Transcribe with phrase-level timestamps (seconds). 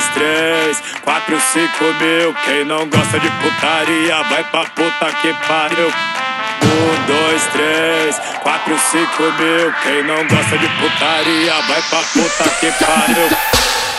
[0.00, 2.34] Dois, três, quatro, cinco mil.
[2.44, 5.92] Quem não gosta de putaria, vai pra puta que pariu.
[6.62, 9.70] Um, dois, três, quatro, cinco mil.
[9.82, 13.28] Quem não gosta de putaria, vai pra puta que pariu.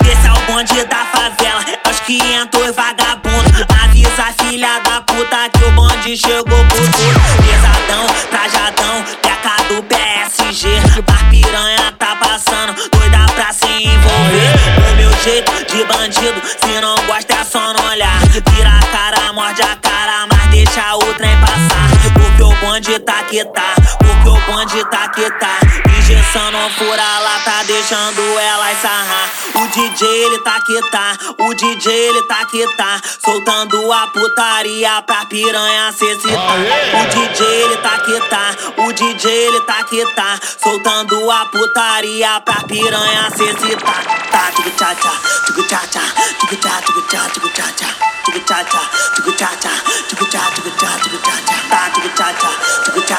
[0.09, 3.65] Esse é o bonde da favela, é os 500 vagabundos.
[3.83, 7.21] Avisa a filha da puta que o bonde chegou por tudo.
[7.45, 10.67] Pesadão, trajadão, peca do PSG.
[11.07, 14.91] A piranha tá passando, doida pra se envolver.
[14.91, 18.19] O meu jeito de bandido, se não gosta é só não olhar.
[18.53, 22.11] Vira a cara, morde a cara, mas deixa o trem passar.
[22.13, 25.59] Porque o bonde tá que tá, porque o bonde tá que tá.
[26.01, 29.29] Injeção não fura lá, tá deixando ela sarrar.
[29.53, 32.99] O DJ ele tá que tá, o DJ ele tá que tá.
[33.23, 36.57] Soltando a putaria pra piranha se excitar.
[36.57, 40.39] O DJ ele tá que tá, o DJ ele tá que tá.
[40.61, 44.03] Soltando a putaria pra piranha se excitar.
[44.31, 45.11] Tá, tico tcha tcha,
[45.45, 46.01] tico tcha tcha,
[46.39, 47.87] tico tcha, tico tcha, tico tcha tcha,
[48.25, 48.79] tico tcha tcha,
[49.15, 49.69] tico tcha tcha,
[50.07, 51.21] tico tcha, tico tcha, tico.
[51.69, 52.49] Tá, tico tcha tcha,
[52.85, 53.17] tico tcha,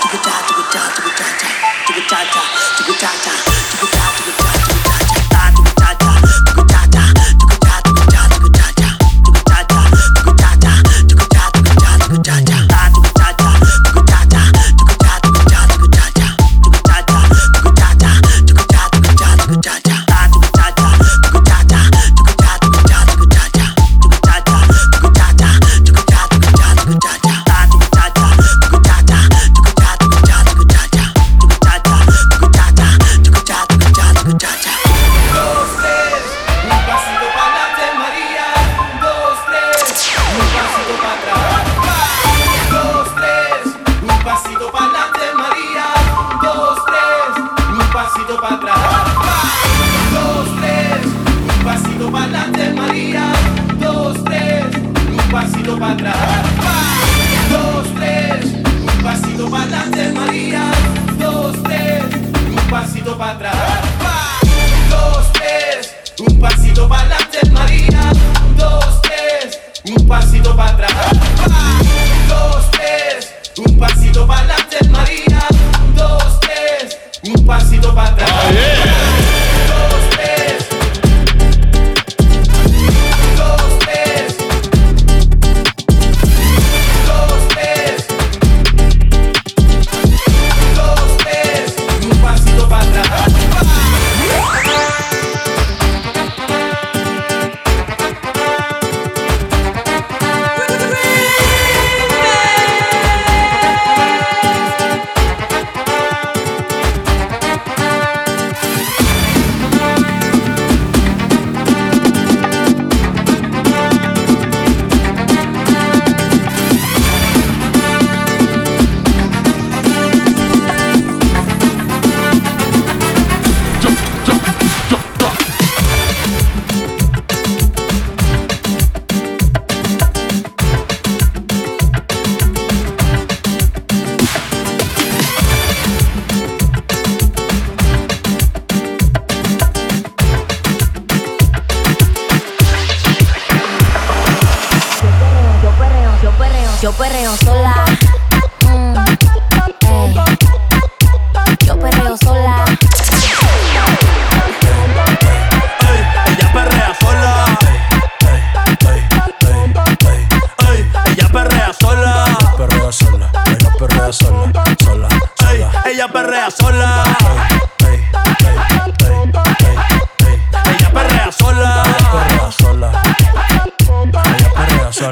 [0.00, 1.03] tico tcha, tico
[2.02, 2.42] ta ta
[2.76, 3.63] ta ta ta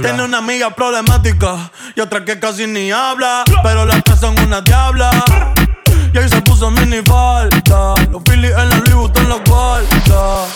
[0.03, 3.45] Tiene una amiga problemática y otra que casi ni habla.
[3.63, 5.11] Pero las tres son una diabla.
[6.13, 7.95] Y ahí se puso mini falta.
[8.11, 10.47] Los Phillies en la Louis Vuitton los guarda.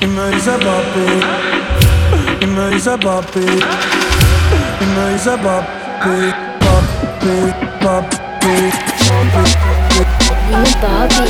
[0.00, 1.20] Y me dice papi.
[2.40, 3.40] Y me dice papi.
[4.80, 6.32] Y me dice papi.
[6.60, 7.52] Papi,
[7.82, 8.16] papi.
[10.48, 11.24] Dime papi.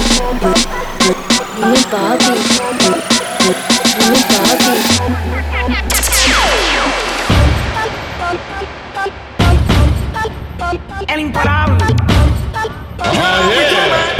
[3.98, 5.87] Dime papi.
[11.08, 11.84] el imparable.
[13.00, 14.17] Oh, yeah.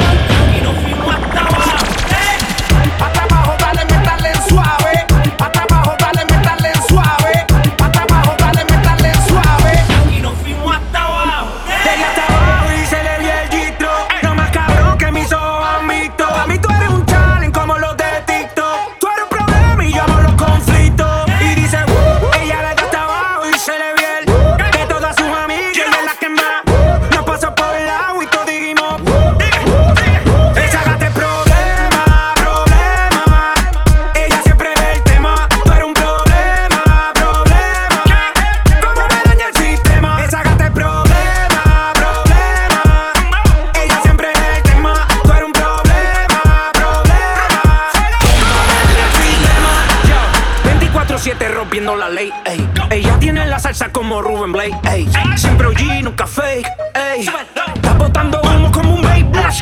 [53.87, 54.75] como Ruben Blake.
[54.91, 55.09] Ey.
[55.37, 56.67] Siempre OG, nunca fake.
[56.93, 57.21] Ey.
[57.21, 59.23] Está botando humo como un vape.
[59.23, 59.61] Blush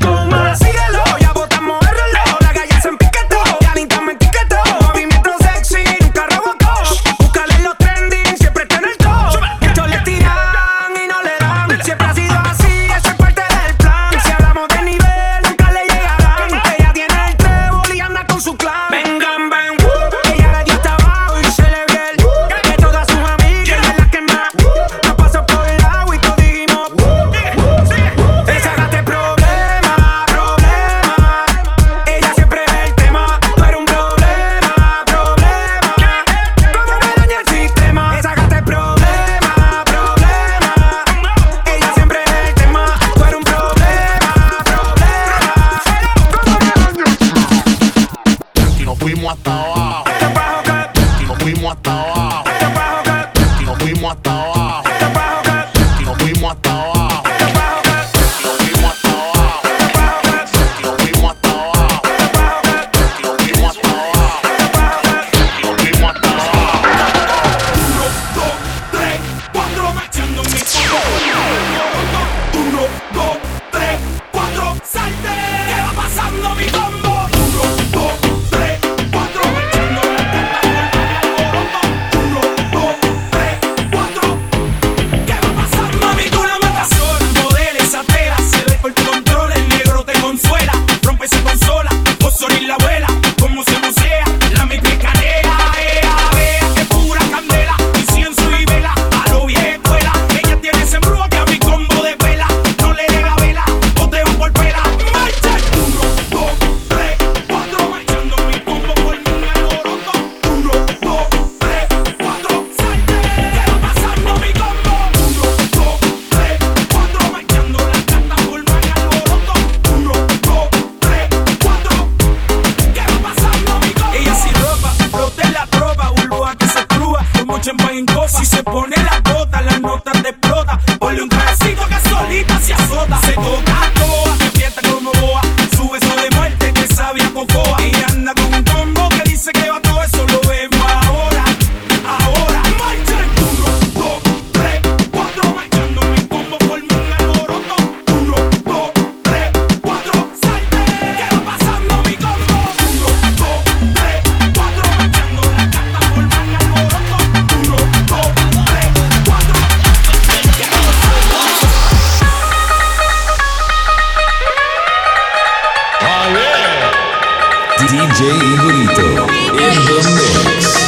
[167.87, 169.07] DJ Igorito.
[169.55, 170.86] In the mix.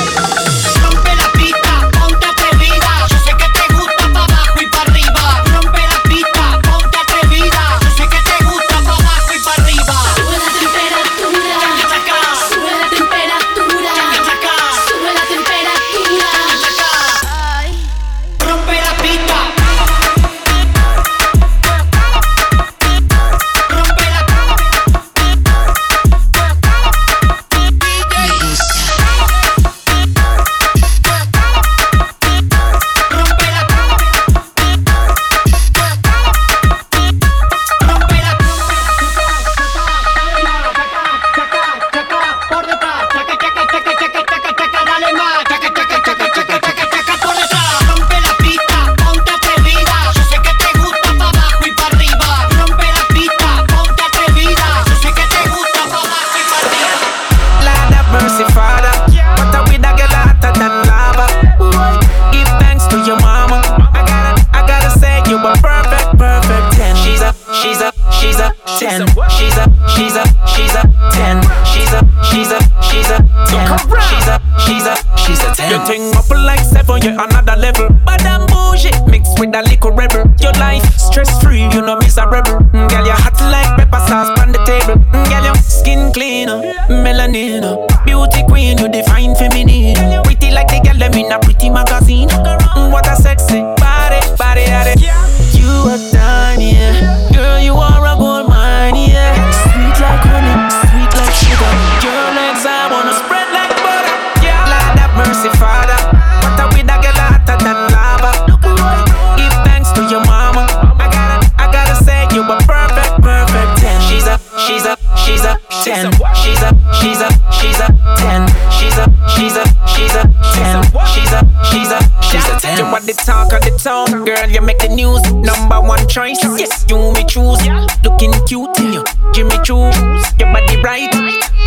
[127.10, 127.60] who me choose.
[128.04, 129.96] Looking cute in you, Jimmy choose.
[130.40, 131.14] Your body right,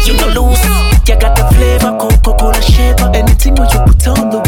[0.06, 0.62] you no lose.
[1.08, 3.10] You got the flavor, Coca-Cola shaper.
[3.14, 4.41] Anything you put on the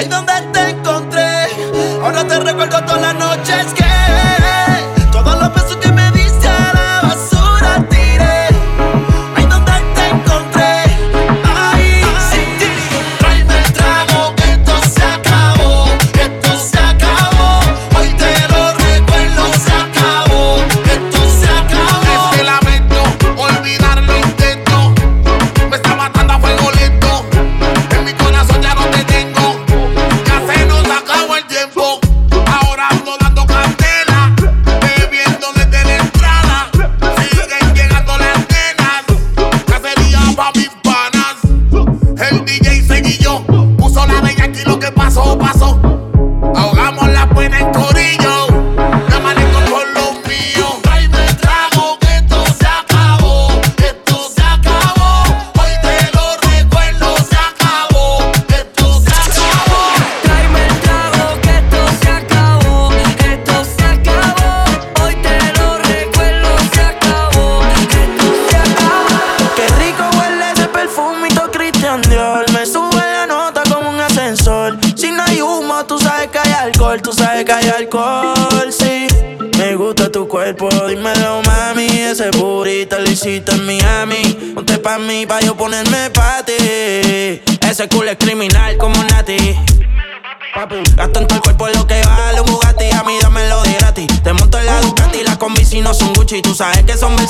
[0.00, 0.39] Ahí donde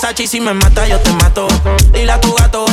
[0.00, 1.47] Versace y si me mata yo te mato.
[1.92, 2.64] Dile a tu gato,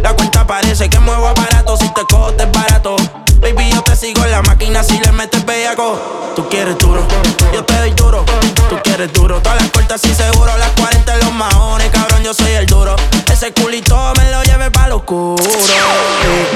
[0.00, 1.76] la cuenta parece que muevo aparato.
[1.76, 2.94] Si te cojo te es barato.
[3.40, 5.98] Baby, yo te sigo en la máquina si le metes bellaco.
[6.36, 7.02] Tú quieres duro,
[7.52, 8.24] yo te doy duro.
[8.70, 10.56] Tú quieres duro, todas las cortas y seguro.
[10.56, 12.94] Las 40 los maones, cabrón, yo soy el duro.
[13.32, 15.42] Ese culito me lo lleve pa' lo oscuro.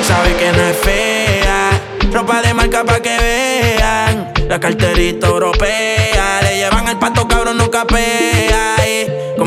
[0.07, 1.71] Sabe que no es fea,
[2.13, 4.33] ropa de marca pa' que vean.
[4.49, 8.32] La carterita europea, le llevan el pato, cabrón, nunca capea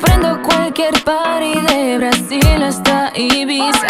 [0.00, 3.86] Prendo cualquier party de Brasil hasta Ibiza.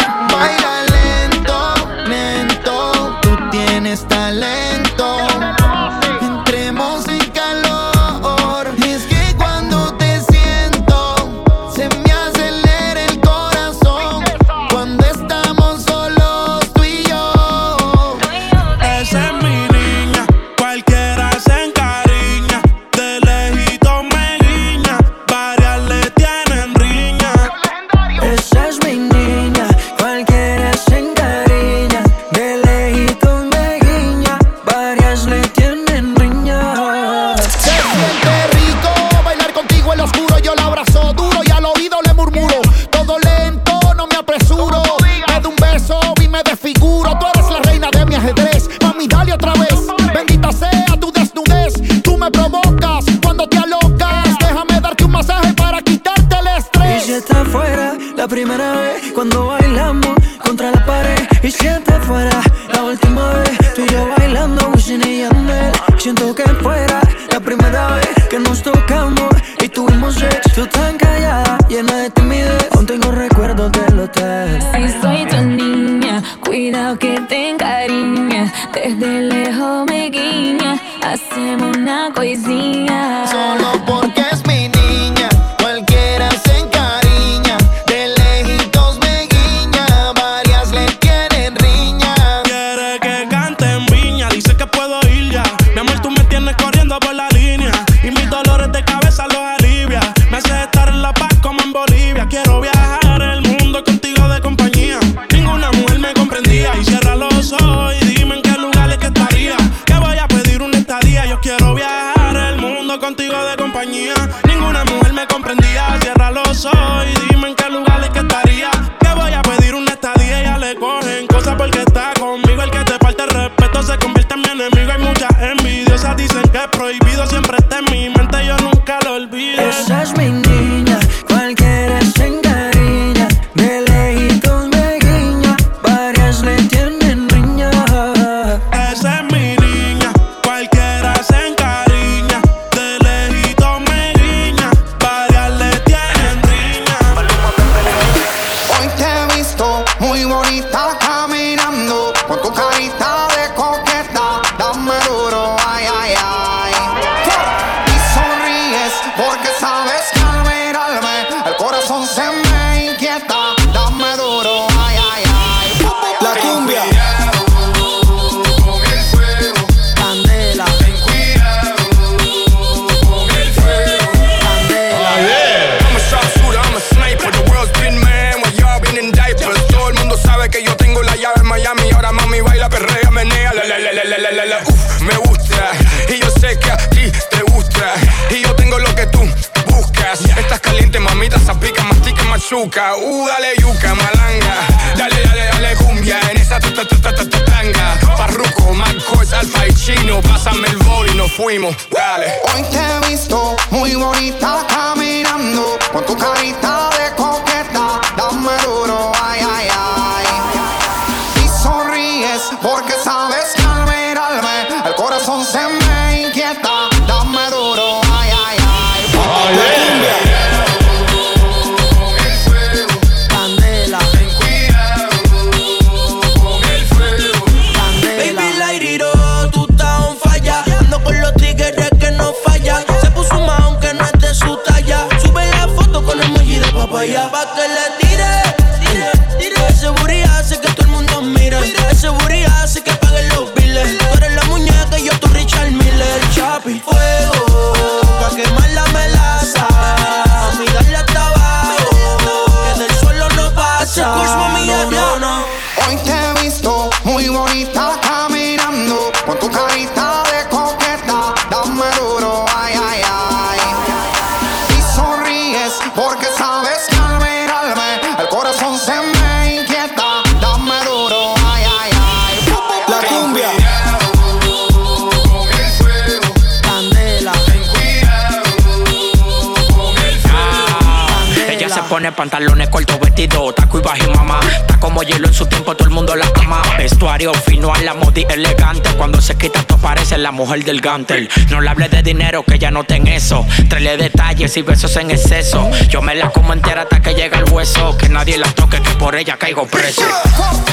[287.17, 288.91] Fino a la modi elegante.
[288.95, 291.27] Cuando se quita, esto parece la mujer del gantel.
[291.49, 293.43] No le hables de dinero, que ya no ten eso.
[293.67, 295.67] Traele detalles y besos en exceso.
[295.89, 297.97] Yo me la como entera hasta que llega el hueso.
[297.97, 300.03] Que nadie la toque, que por ella caigo preso.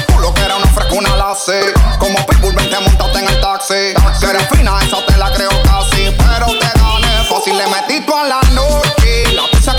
[0.07, 1.73] Tú lo que era una frescuna la sé.
[1.97, 3.93] Como Pitbull, vente montate en el taxi.
[4.19, 6.13] Que eres fina, esa te la creo casi.
[6.15, 9.33] Pero te gané fácil, le metí tú a la noche.
[9.33, 9.75] La puse a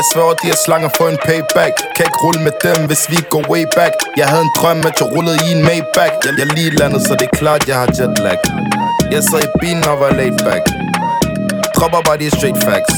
[0.00, 1.74] jeg sværger, de er slanger for en payback.
[1.96, 3.94] Kan ikke rulle med dem, hvis vi går way back.
[4.20, 6.14] Jeg havde en drøm, at jeg rullede i en Maybach.
[6.24, 8.40] Jeg, jeg lige landet, så det er klart, jeg har jetlag.
[9.14, 10.64] Jeg sad i bilen og var laid back.
[11.76, 12.96] Dropper bare de straight facts.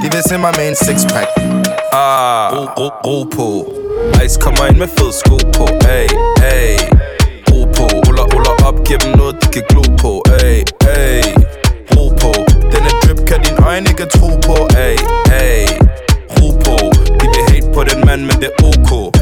[0.00, 1.30] De vil se mig med en sixpack.
[2.02, 3.48] Ah, ro, ro, ro på.
[4.24, 5.64] Ice kommer ind med fed sko på.
[5.96, 6.06] Ay,
[6.52, 6.76] ay
[7.50, 10.10] Ro på, ruller, ruller op gennem noget, de kan glo på.
[10.42, 10.58] Ay,
[10.96, 11.22] ay
[11.94, 12.32] Ro på.
[12.72, 14.56] Denne drip kan din øjne ikke tro på.
[14.84, 14.96] Ay,
[15.42, 15.83] ay
[17.90, 19.14] den mand, men det er ok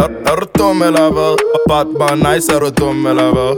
[0.00, 1.34] er, er, du dum eller hvad?
[1.68, 3.52] Bare, bare nice, er du dum eller hvad?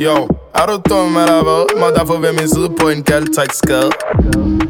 [0.00, 0.16] Yo,
[0.54, 1.80] er du dum eller hvad?
[1.80, 3.90] Må derfor ved min side på en kald skade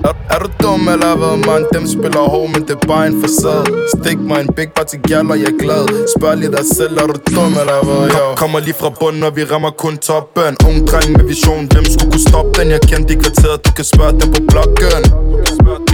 [0.09, 1.67] er, er du dum eller hvad, man?
[1.75, 5.31] Dem spiller hård, men det er bare en facade Stik mig en big party gal,
[5.31, 5.85] og jeg er glad
[6.17, 8.03] Spørg lige dig selv, er du dum eller hvad?
[8.17, 8.35] Yo.
[8.37, 12.11] Kommer lige fra bunden, og vi rammer kun toppen Ung dreng med vision, hvem skulle
[12.13, 12.71] kunne stoppe den?
[12.71, 15.03] Jeg kendte i kvarteret, du kan spørge dem på blokken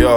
[0.02, 0.16] Ja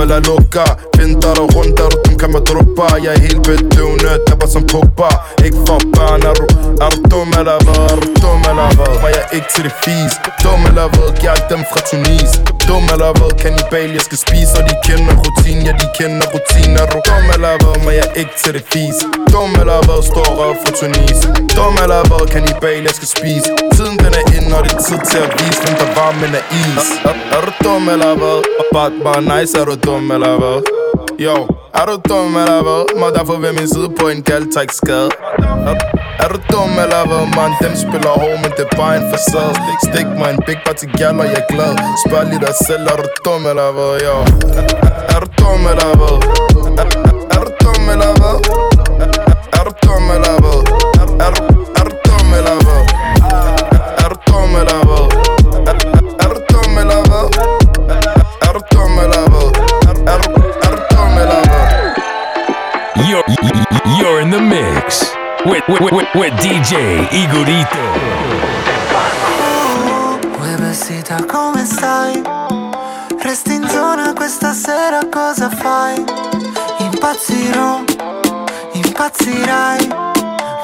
[0.00, 0.64] Viva la loca
[0.96, 4.62] Vinter og rundt, er du dum, kan man droppe Jeg er helt bedøvende, der som
[4.70, 5.10] Pogba
[5.44, 6.46] Ikke for børn, er du,
[6.84, 7.84] er du dum eller hvad?
[7.92, 8.92] Er du dum eller hvad?
[9.02, 10.12] Var jeg ikke til det fis?
[10.44, 11.08] Dum eller hvad?
[11.24, 12.32] Jeg er dem fra Tunis
[12.68, 13.30] Dum eller hvad?
[13.42, 17.26] Kannibal, jeg skal spise Og de kender rutin, ja de kender rutin Er du dum
[17.34, 17.76] eller hvad?
[17.86, 18.98] Var jeg ikke til det fis?
[19.32, 20.00] Dum eller hvad?
[20.10, 21.20] Står røv fra Tunis
[21.56, 22.24] Dum eller hvad?
[22.32, 25.58] Kannibal, jeg skal spise Tiden den er inde, og det er tid til at vise
[25.64, 28.38] Hvem der var, men er is Er, er du dum eller hvad?
[28.74, 30.58] Bare, bare nice, er du dum dum eller hvad?
[31.26, 31.36] Jo,
[31.80, 32.82] er du dum eller hvad?
[33.00, 34.44] Må derfor ved min side på en gal
[34.80, 35.10] skade
[35.70, 35.76] er,
[36.24, 37.24] er du dum eller hvad?
[37.36, 40.58] Man, dem spiller hård, men det er bare en facade Stik stik mig en big
[40.66, 41.72] party gal, og jeg er glad
[42.04, 43.94] Spørg lige dig selv, er du dum eller hvad?
[44.06, 44.16] jo?
[44.58, 46.16] Er, er, er du dum eller hvad?
[46.82, 48.59] Er, er, er du dum eller hvad?
[66.14, 67.78] With, DJ Igorito.
[70.38, 72.22] Bebesita, come stai?
[73.20, 76.02] Resti in zona questa sera, cosa fai?
[76.78, 77.84] Impazzirò,
[78.72, 80.19] impazzirai.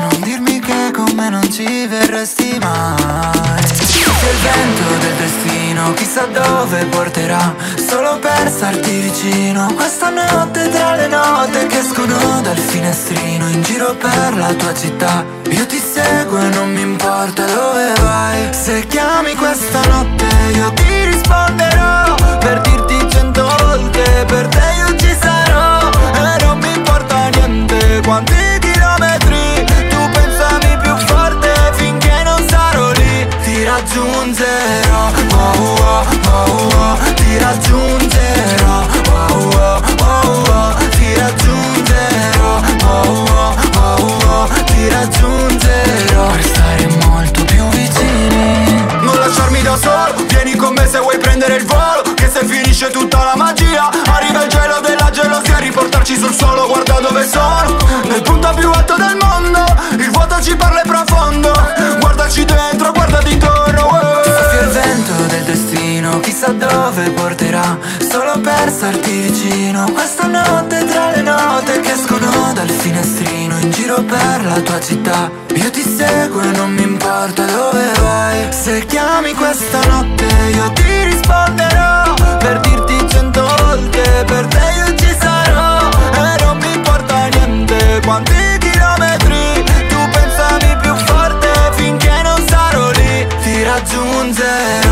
[0.08, 3.66] Non dirmi che con me non ci verresti mai.
[3.66, 7.52] Se il vento del destino chissà dove porterà,
[7.88, 9.72] solo per starti vicino.
[9.74, 15.24] Questa notte tra le note che escono dal finestrino, in giro per la tua città.
[15.50, 18.54] Io ti seguo e non mi importa dove vai.
[18.54, 25.16] Se chiami questa notte io ti risponderò per dirti cento volte per te io ci
[25.20, 28.45] sarò e non mi importa niente quanti
[34.36, 43.54] raggiungerò oh, oh, oh, oh, Ti raggiungerò oh, oh, oh, oh, Ti raggiungerò oh, oh,
[43.78, 46.26] oh, oh, Ti raggiungerò.
[46.30, 48.84] Per stare molto più vicini.
[49.00, 52.90] Non lasciarmi da solo Vieni con me se vuoi prendere il volo Che se finisce
[52.90, 57.76] tutta la magia Arriva il cielo della gelosia Riportarci sul suolo Guarda dove sono.
[58.04, 59.64] Nel punto più alto del mondo
[59.98, 61.45] Il vuoto ci parla profondo.
[66.46, 67.78] so dove porterà
[68.08, 69.90] Solo per starti vicino.
[69.92, 75.30] Questa notte tra le note che escono dal finestrino In giro per la tua città.
[75.54, 78.52] Io ti seguo e non mi importa dove vai.
[78.52, 82.14] Se chiami questa notte io ti risponderò.
[82.38, 85.88] Per dirti cento volte per te io ci sarò.
[86.12, 89.64] E non mi importa niente quanti chilometri.
[89.88, 93.26] Tu pensami più forte finché non sarò lì.
[93.42, 94.85] Ti raggiungerò.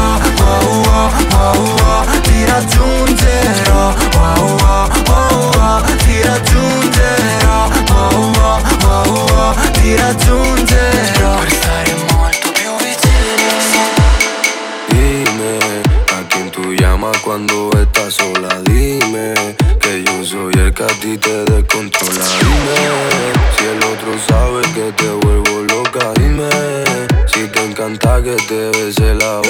[0.94, 3.94] Oh, oh, oh, Ti raggiungerò
[14.88, 15.58] Dime
[16.12, 18.60] a quién tú llamas cuando estás sola.
[18.64, 19.34] Dime
[19.80, 22.24] que yo soy el que a ti te descontrola.
[22.40, 22.78] Dime
[23.56, 26.12] si el otro sabe que te vuelvo loca.
[26.16, 26.48] Dime
[27.26, 29.40] si te encanta que te bese la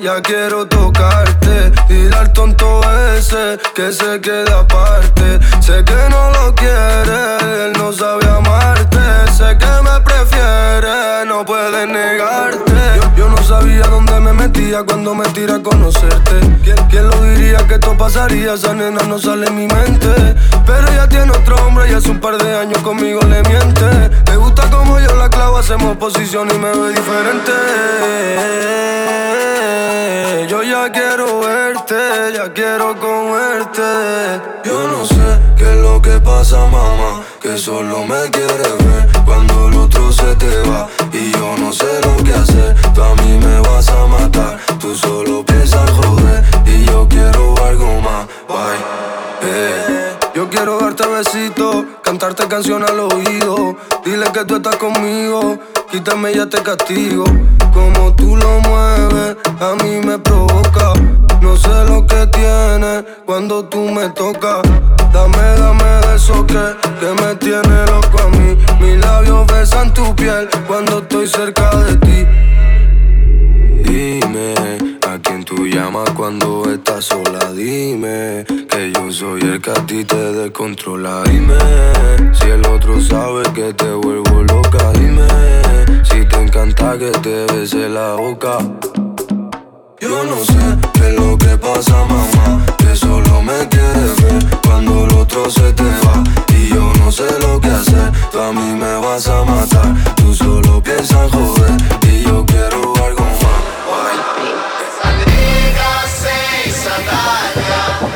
[0.00, 1.72] ya quiero tocarte.
[1.88, 2.80] Dile al tonto
[3.16, 5.38] ese que se queda aparte.
[5.60, 8.19] Sé que no lo quiere, él no sabe
[11.50, 12.80] puedes negarte.
[13.16, 16.38] Yo, no sabía dónde me metía cuando me tiré a conocerte.
[16.88, 18.54] ¿Quién, lo diría que esto pasaría?
[18.54, 20.36] Esa nena no sale en mi mente.
[20.64, 24.10] Pero ella tiene otro hombre y hace un par de años conmigo le miente.
[24.26, 27.52] Le gusta como yo la clavo, hacemos posición y me ve diferente.
[30.48, 33.90] Yo ya quiero verte, ya quiero comerte.
[34.64, 39.68] Yo no sé qué es lo que pasa mamá Que solo me quieres ver cuando
[39.68, 40.88] el otro se te va
[42.94, 48.00] tú a mí me vas a matar Tú solo piensas joder y yo quiero algo
[48.00, 48.78] más Bye.
[49.42, 53.76] Eh, Yo quiero darte besitos, cantarte canción al oído.
[54.04, 55.58] Dile que tú estás conmigo,
[55.90, 57.24] quítame ya te castigo.
[57.72, 60.92] Como tú lo mueves, a mí me provoca.
[61.40, 64.60] No sé lo que tiene cuando tú me tocas.
[65.12, 66.62] Dame, dame de eso que,
[67.00, 68.56] que me tiene loco a mí.
[68.80, 72.26] Mis labios besan tu piel cuando estoy cerca de ti.
[73.84, 74.54] Dime
[75.08, 77.52] a quién tú llamas cuando estás sola.
[77.52, 81.22] Dime que yo soy el que a ti te descontrola.
[81.24, 81.58] Dime
[82.32, 84.92] si el otro sabe que te vuelvo loca.
[84.92, 85.26] Dime
[86.04, 88.58] si te encanta que te bese la boca.
[90.10, 90.58] Yo no sé
[90.94, 92.66] qué es lo que pasa, mamá.
[92.78, 96.24] Que solo me quieres ver cuando el otro se te va.
[96.48, 98.10] Y yo no sé lo que hacer.
[98.32, 99.94] Tú a mí me vas a matar.
[100.16, 101.76] Tú solo piensas en joder.
[102.10, 103.60] Y yo quiero algo más.
[106.20, 108.09] Sem sandália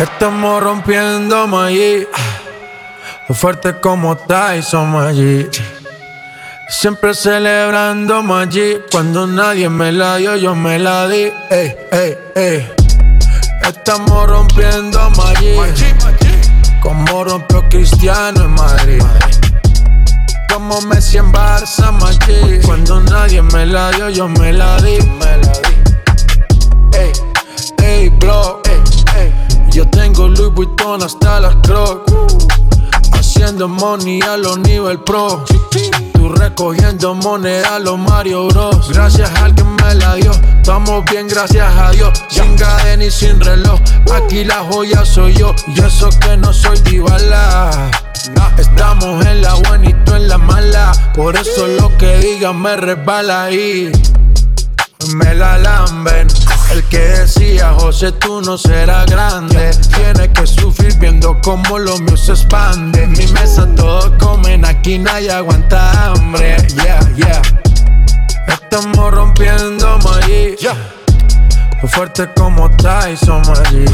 [0.00, 2.06] Estamos rompiendo allí.
[3.28, 5.46] Fuerte como Tyson allí.
[6.70, 8.78] Siempre celebrando allí.
[8.90, 11.30] Cuando nadie me la dio, yo me la di.
[11.50, 12.72] Ey, ey, ey.
[13.62, 15.56] Estamos rompiendo allí.
[16.80, 19.02] Como rompió Cristiano en Madrid.
[20.50, 22.64] Como Messi en Barça, Maggi.
[22.64, 24.98] Cuando nadie me la dio, yo me la di.
[25.02, 26.98] Me la di.
[26.98, 27.12] Ey,
[27.82, 28.62] ey, bro.
[29.72, 32.12] Yo tengo Louis Vuitton hasta las Crocs.
[33.12, 35.44] Haciendo money a los nivel pro.
[36.12, 38.88] Tú recogiendo moneda a los Mario Bros.
[38.92, 40.32] Gracias al que me la dio.
[40.32, 42.10] Estamos bien, gracias a Dios.
[42.28, 43.78] Sin cadena y sin reloj.
[44.12, 45.54] Aquí la joya soy yo.
[45.68, 47.90] Y eso que no soy divala.
[48.58, 50.92] Estamos en la buena y tú en la mala.
[51.14, 53.92] Por eso lo que digan me resbala ahí.
[55.14, 56.28] Me la lamben.
[56.72, 59.72] El que decía, José, tú no serás grande.
[59.96, 63.02] Tiene que sufrir viendo cómo lo mío se expande.
[63.02, 66.56] En mi mesa todos comen, aquí nadie aguanta hambre.
[66.76, 67.42] Yeah, yeah.
[68.46, 70.56] Estamos rompiendo allí.
[71.88, 73.84] Fuerte como Tyson allí.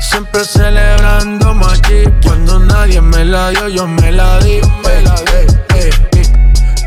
[0.00, 2.04] Siempre celebrando allí.
[2.24, 4.60] Cuando nadie me la dio, yo me la di.
[4.82, 6.20] Me la di.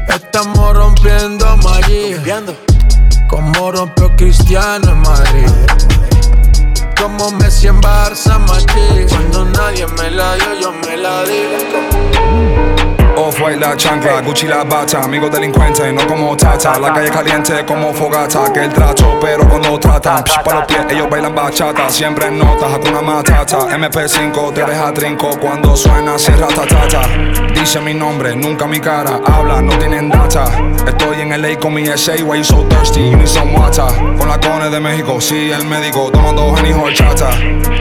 [0.10, 2.16] Estamos rompiendo allí.
[3.30, 5.50] Como rompió Cristiano en Madrid.
[7.00, 9.06] Como Messi en Barça, Madrid.
[9.08, 12.59] Cuando nadie me la dio, yo me la di.
[13.30, 17.94] Off-white la chancla, Gucci la bata Amigo delincuente, no como tata La calle caliente como
[17.94, 22.26] fogata Que el trato, pero cuando tratan psh, Pa' los pies, ellos bailan bachata Siempre
[22.26, 27.08] en notas, Hakuna Matata MP5 te deja trinco Cuando suena, cierra tatata
[27.54, 30.46] Dice mi nombre, nunca mi cara Habla, no tienen data.
[30.88, 34.72] Estoy en LA con mi SA Why so thirsty, you need some Con la cone
[34.72, 37.30] de México, sí, el médico Tomando Henny horchata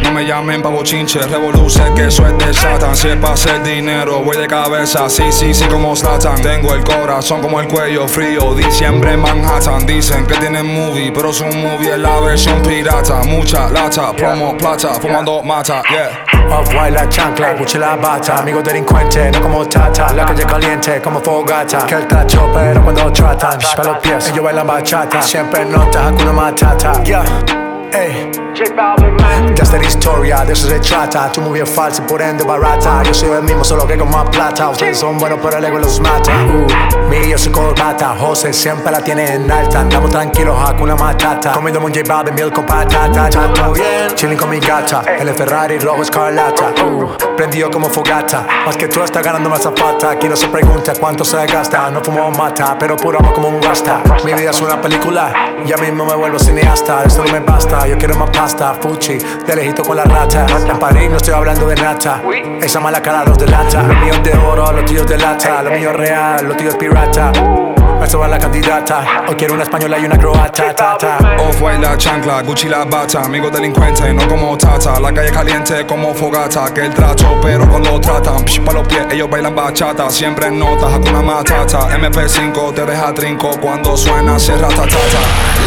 [0.03, 3.63] No me llamen pavo chinche Revoluce, que eso es de Satan Si es pa' hacer
[3.63, 8.09] dinero, voy de cabeza Sí, sí, sí, como Slatan Tengo el corazón como el cuello
[8.09, 9.87] frío Diciembre en Manhattan.
[9.87, 13.23] Dicen que tienen movie Pero su movie es la versión pirata.
[13.25, 16.25] Mucha lata, promo plata Fumando mata, yeah.
[16.51, 18.39] Off-white la chancla, Gucci la bata.
[18.39, 20.13] Amigo delincuente, no como tata.
[20.15, 21.87] La calle caliente como fogata.
[21.87, 25.23] Que el tacho, pero cuando tratan Pa' los pies, ellos bailan bachata.
[25.23, 27.23] Siempre nota, Hakuna Matata Yeah,
[27.93, 28.31] ey.
[29.55, 31.31] De esta historia, de eso se trata.
[31.31, 33.03] Tu movie es falsa y por ende barata.
[33.05, 34.69] Yo soy el mismo, solo que con más plata.
[34.71, 36.33] Ustedes son buenos, pero el ego los mata.
[36.33, 39.81] Uh, Mi yo soy corbata José siempre la tiene en alta.
[39.81, 41.53] Andamos tranquilos, Hakuna Matata.
[41.53, 43.31] Comiendo un J Balvin, miel con patata.
[43.31, 45.03] Todo bien, chilling con mi gata.
[45.19, 46.75] El Ferrari rojo escarlata.
[46.85, 48.47] Uh, Prendido como fogata.
[48.67, 50.11] Más que tú estás ganando más zapata.
[50.11, 51.91] Aquí no se pregunta cuánto se gasta.
[51.91, 55.33] No fumo mata, pero puro amo como un rasta Mi vida es una película
[55.65, 57.05] Ya mismo me vuelvo cineasta.
[57.05, 60.47] Esto no me basta, yo quiero más pasta Fuchi, de lejito con la rata.
[60.69, 62.23] En París no estoy hablando de nata
[62.61, 63.83] Esa mala cara los delata.
[63.83, 67.33] Los míos de oro, los tíos de lata Lo mío real, los tíos pirata.
[68.03, 71.19] Eso va la candidata Hoy quiero una española y una croata ta, ta.
[71.39, 73.23] Off-white la chancla, Gucci la bata.
[73.23, 74.99] Amigo delincuente, no como tata.
[75.01, 78.45] La calle caliente como fogata Que el trato, pero cuando tratan.
[78.45, 80.09] Psh, Pa' los pies, ellos bailan bachata.
[80.11, 85.58] Siempre en notas, Hakuna Matata MP5 te deja trinco Cuando suena, cierra tatata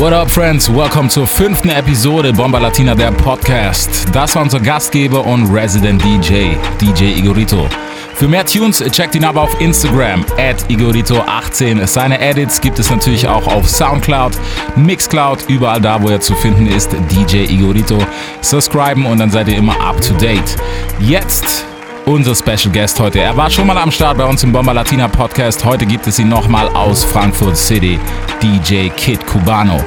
[0.00, 0.66] What up, friends?
[0.66, 4.06] Welcome zur fünften Episode Bomba Latina, der Podcast.
[4.14, 7.68] Das war unser Gastgeber und Resident DJ, DJ Igorito.
[8.14, 11.86] Für mehr Tunes checkt ihn aber auf Instagram, at Igorito18.
[11.86, 14.32] Seine Edits gibt es natürlich auch auf Soundcloud,
[14.74, 17.98] Mixcloud, überall da, wo er zu finden ist, DJ Igorito.
[18.40, 20.56] Subscriben und dann seid ihr immer up to date.
[20.98, 21.66] Jetzt
[22.06, 23.20] unser Special Guest heute.
[23.20, 25.64] Er war schon mal am Start bei uns im Bomba Latina Podcast.
[25.64, 27.98] Heute gibt es ihn nochmal aus Frankfurt City.
[28.42, 29.84] DJ Kid Cubano.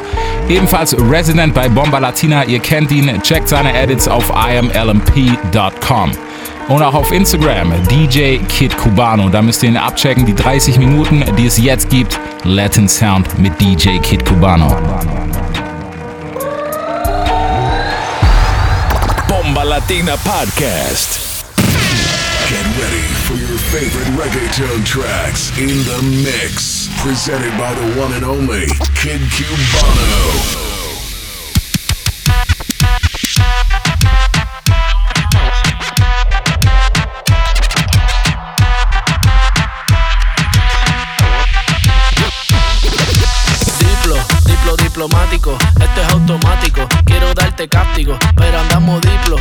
[0.49, 2.43] Ebenfalls Resident bei Bomba Latina.
[2.45, 3.21] Ihr kennt ihn.
[3.21, 6.11] Checkt seine Edits auf imlmp.com.
[6.69, 9.29] Und auch auf Instagram, DJ Kid Cubano.
[9.29, 10.25] Da müsst ihr ihn abchecken.
[10.25, 12.19] Die 30 Minuten, die es jetzt gibt.
[12.43, 14.75] Latin Sound mit DJ Kid Cubano.
[19.27, 21.32] Bomba Latina Podcast.
[22.83, 26.89] Ready for your favorite reggaeton tracks in the mix.
[27.01, 30.23] Presented by the one and only Kid Cubano.
[43.79, 46.85] Diplo, diplo diplomático, esto es automático.
[47.05, 49.37] Quiero darte cáptico, pero andamos diplo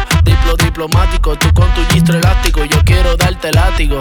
[0.83, 1.37] diplomático.
[1.37, 4.01] Tú con tu gistro elástico, yo quiero darte látigo.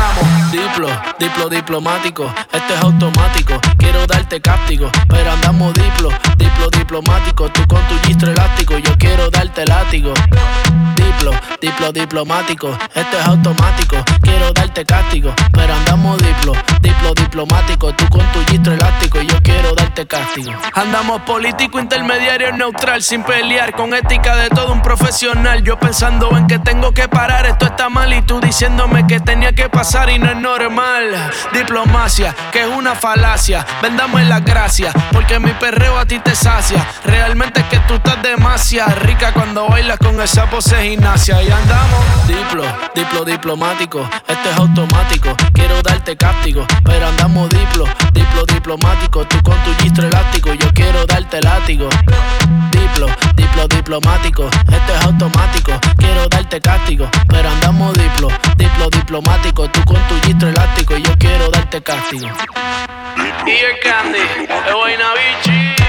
[0.00, 0.50] andamos.
[0.50, 0.88] Diplo,
[1.18, 3.60] diplo diplomático, este es automático.
[3.78, 7.48] Quiero darte cáptico, pero andamos diplo, diplo diplomático.
[7.50, 10.12] Tú con tu gistro elástico, yo quiero darte látigo.
[10.96, 13.96] Diplo, diplo diplomático, este es automático.
[14.22, 17.92] Quiero darte cástigo, pero andamos diplo, diplo diplomático.
[17.94, 20.52] Tú con tu gistro elástico, yo quiero darte castigo.
[20.74, 25.62] Andamos político, intermediario, neutral, sin pelear, con ética de todo un profesional.
[25.62, 29.52] Yo pensando en que tengo que parar, esto está mal y tú diciéndome que tenía
[29.52, 31.30] que y no es normal.
[31.54, 33.64] Diplomacia, que es una falacia.
[33.80, 36.86] Vendamos la gracia, porque mi perreo a ti te sacia.
[37.02, 41.42] Realmente es que tú estás demasiado rica cuando bailas con esa pose gimnasia.
[41.42, 42.62] Y andamos diplo,
[42.94, 45.34] diplo diplomático, esto es automático.
[45.54, 49.24] Quiero darte cáptico, pero andamos diplo, diplo diplomático.
[49.24, 51.88] Tú con tu gistro elástico, yo quiero darte látigo.
[53.34, 55.72] Diplo diplomático, esto es automático.
[55.96, 59.68] Quiero darte castigo, pero andamos diplo, diplo diplomático.
[59.70, 62.28] Tú con tu gistro elástico, yo quiero darte castigo.
[63.46, 64.18] Y el candy,
[64.68, 65.79] el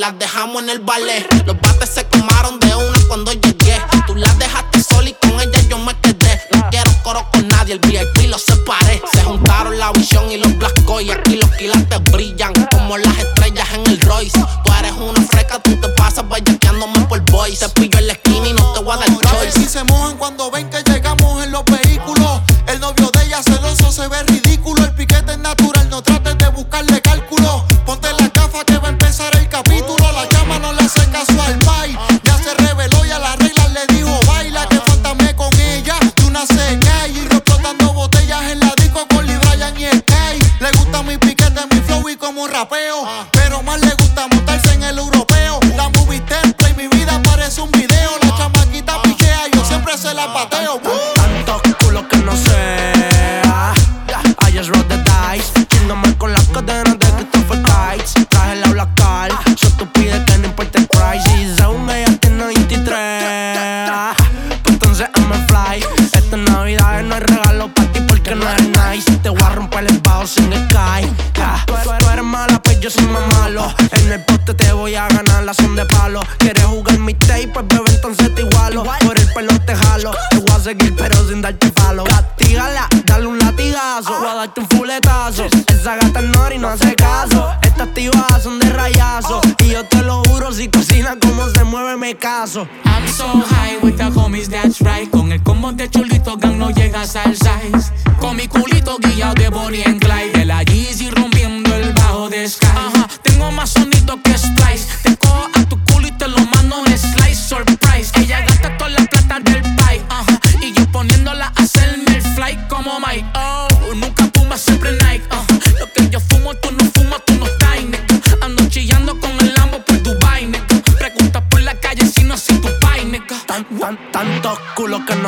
[0.00, 1.26] las dejamos en el ballet.
[1.44, 3.76] Los bates se quemaron de una cuando llegué.
[4.06, 6.40] Tú las dejaste sola y con ella yo me quedé.
[6.54, 9.02] No quiero coro con nadie, el VIP lo separé.
[9.12, 13.68] Se juntaron la visión y los black y aquí los quilates brillan como las estrellas
[13.74, 14.40] en el Royce.
[14.64, 17.58] Tú eres una freca, tú te pasas bellaqueándome por boys.
[17.58, 17.99] Te pillo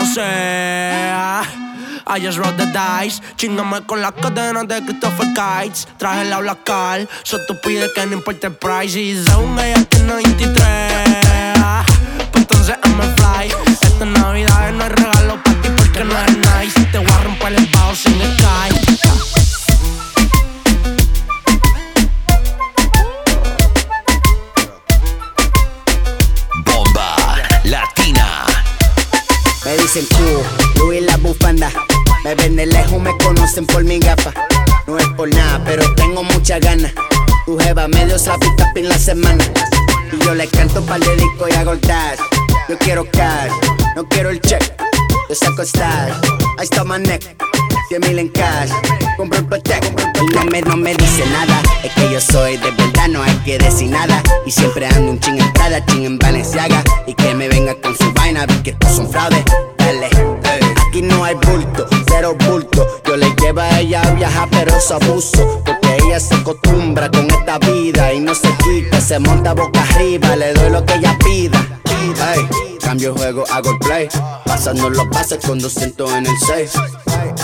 [0.02, 0.22] no sé.
[2.04, 3.22] I just roll the dice.
[3.36, 5.86] Chingame con las cadenas de Christopher Kites.
[5.96, 7.08] Traje la Black Car.
[7.22, 8.98] So tú pides que no importa el price.
[8.98, 10.56] Y Zone ella tiene 23.
[12.32, 13.52] Pues entonces I'm a fly.
[13.66, 16.84] Esta Navidad no hay regalo para ti porque no eres nice.
[16.90, 19.01] Te voy a romper el bajo sin el sky.
[29.94, 31.70] Dicen Q, Luis la bufanda.
[32.24, 34.32] Me ven de lejos, me conocen por mi gafa.
[34.86, 36.92] No es por nada, pero tengo muchas ganas.
[37.44, 39.44] Tu jeva medio slappy en la semana.
[40.12, 42.18] Y yo le canto par de discos y hago el.
[42.68, 43.52] Yo quiero cash,
[43.96, 44.62] no quiero el check.
[45.28, 46.12] Yo saco stash,
[46.58, 47.51] ahí está my neck.
[47.92, 48.70] 100 mil en cash,
[49.18, 49.84] compro el Patek.
[50.22, 53.34] Y no me, no me dice nada, es que yo soy de verdad, no hay
[53.44, 54.22] que decir nada.
[54.46, 56.82] Y siempre ando un ching en Prada, ching en Balenciaga.
[57.06, 59.44] Y que me venga con su vaina, vi que estos son fraudes.
[59.76, 60.60] Dale, ey.
[60.88, 62.86] aquí no hay bulto, cero bulto.
[63.04, 65.62] Yo le llevo prueba, ella viaja, pero es abuso.
[65.62, 70.34] Porque ella se acostumbra con esta vida y no se quita, se monta boca arriba,
[70.34, 71.81] le doy lo que ella pida.
[72.20, 74.08] Ey, cambio juego, hago el play.
[74.44, 76.72] Pasando los pases con 200 en el 6.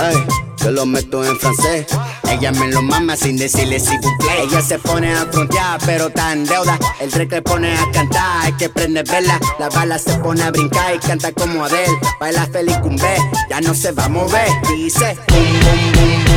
[0.03, 1.87] Ey, lo meto en francés.
[2.29, 4.43] Ella me lo mama sin decirle si play.
[4.43, 6.79] Ella se pone a frontear, pero en deuda.
[7.01, 9.41] El tren que pone a cantar, hay que prende vela.
[9.59, 11.99] La bala se pone a brincar y canta como Adele.
[12.21, 13.17] Baila feliz cumbe,
[13.49, 14.49] ya no se va a mover.
[14.69, 16.28] Dice, boom, boom, boom,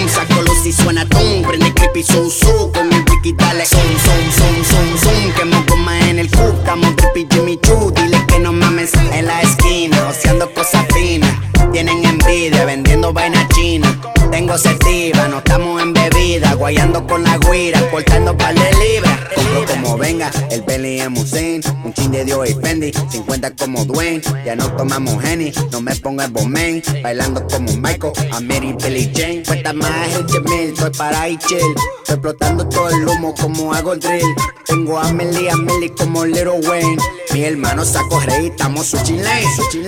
[0.00, 0.08] boom.
[0.08, 1.42] Saco luz y suena tum.
[1.42, 2.70] Prende creepy, su, su.
[2.72, 5.32] Con mi wiki dale, zoom, zoom, zoom, zoom, zoom.
[5.34, 7.90] Quemo goma en el cup, estamos drippy, Jimmy Choo.
[7.90, 11.30] Dile que no mames en la esquina, oceando cosas finas.
[11.72, 13.98] Tienen envidia, vendiendo vaina china.
[14.30, 16.54] Tengo sativa, no estamos en bebida.
[16.54, 19.18] Guayando con la guira, cortando par de libras.
[19.34, 21.60] Compro como venga, el Bentley en Musin.
[21.84, 24.22] Un chin de Dios y Fendi, 50 como Dwayne.
[24.44, 26.82] Ya no tomamos Henny, no me pongo el.
[27.02, 29.42] Bailando como Michael, a Mary Billy Jane.
[29.44, 31.58] Cuesta más el que mil, estoy para y chill.
[31.58, 34.34] Estoy explotando todo el humo como hago el drill.
[34.64, 36.96] Tengo a Melly, a Melly como Little Wayne.
[37.32, 39.78] Mi hermano saco rey, estamos su lane, su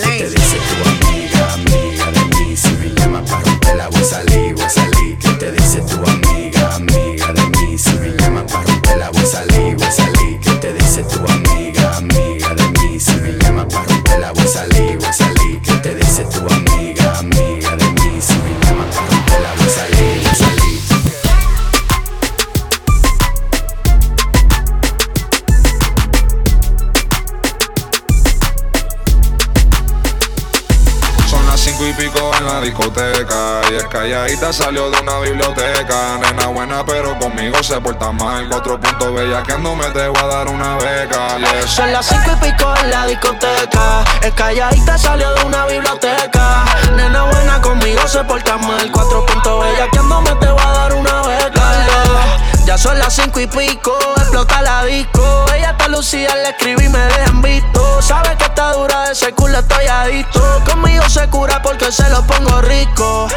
[3.24, 5.18] para romperla voy a salir, voy a salir.
[5.18, 6.21] ¿Qué te dice tu amiga,
[34.02, 39.44] calladita salió de una biblioteca Nena buena pero conmigo se porta mal Cuatro puntos bella
[39.44, 41.66] que no me te voy a dar una beca yeah.
[41.68, 44.04] Son las cinco y pico en la discoteca.
[44.22, 46.64] Es calladita salió de una biblioteca.
[46.96, 48.90] Nena buena conmigo se porta mal.
[48.90, 51.62] Cuatro puntos bella que no me te va a dar una beca.
[52.64, 55.46] Ya son las cinco y pico, explota la disco.
[55.54, 58.02] Ella está lucida, le escribí y me dejan visto.
[58.02, 60.62] Sabe que está dura de ese culo, estoy adicto.
[60.68, 63.28] Conmigo se cura porque se lo pongo rico.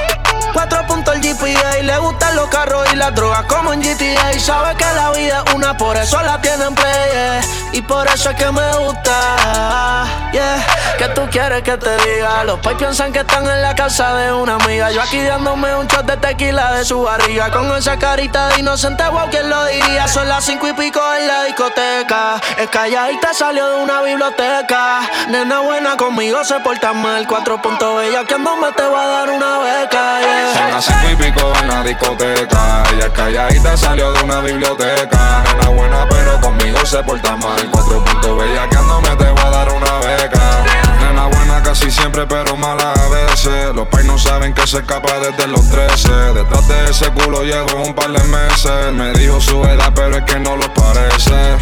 [0.56, 4.40] Cuatro puntos el GPA, le gustan los carros y las drogas como en GTA.
[4.40, 7.12] Sabe que la vida es una, por eso la tienen play.
[7.12, 7.42] yeah.
[7.74, 10.06] Y por eso es que me gusta.
[10.32, 10.66] Yeah.
[10.98, 12.46] Que tú quieres que te diga.
[12.46, 14.92] Los pais piensan que están en la casa de una amiga.
[14.92, 17.52] Yo aquí dándome un shot de tequila de su barriga.
[17.52, 20.08] Con esa carita de inocente, wow, ¿quién lo diría?
[20.08, 22.40] Son las cinco y pico en la discoteca.
[22.58, 25.02] Es calladita, salió de una biblioteca.
[25.28, 27.28] Nena buena conmigo se porta mal.
[27.28, 30.20] Cuatro puntos bella que no me te va a dar una beca.
[30.22, 30.45] yeah.
[30.54, 32.84] Son las cinco y pico en la discoteca.
[32.94, 35.44] Ella calladita salió de una biblioteca.
[35.44, 37.70] Nena buena pero conmigo se porta mal.
[37.72, 40.64] Cuatro puntos bella que no me te voy a dar una beca.
[41.00, 43.74] Nena buena casi siempre pero mala a veces.
[43.74, 47.82] Los pais no saben que se escapa desde los 13 Detrás de ese culo llevo
[47.84, 48.94] un par de meses.
[48.94, 51.58] Me dijo su edad pero es que no lo parece.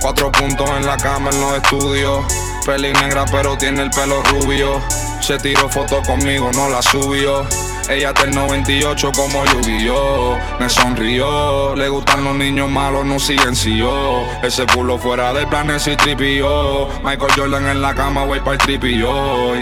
[0.00, 2.24] Cuatro puntos en la cama en los estudios.
[2.64, 4.80] Peli negra pero tiene el pelo rubio.
[5.20, 7.44] Se tiró foto conmigo, no la subió
[7.88, 11.74] ella del 98 como Yu-Gi-Oh Me sonrió.
[11.74, 15.96] Le gustan los niños malos, no siguen si yo Ese culo fuera del plan y
[15.96, 19.54] tripio Michael Jordan en la cama, voy para el tripio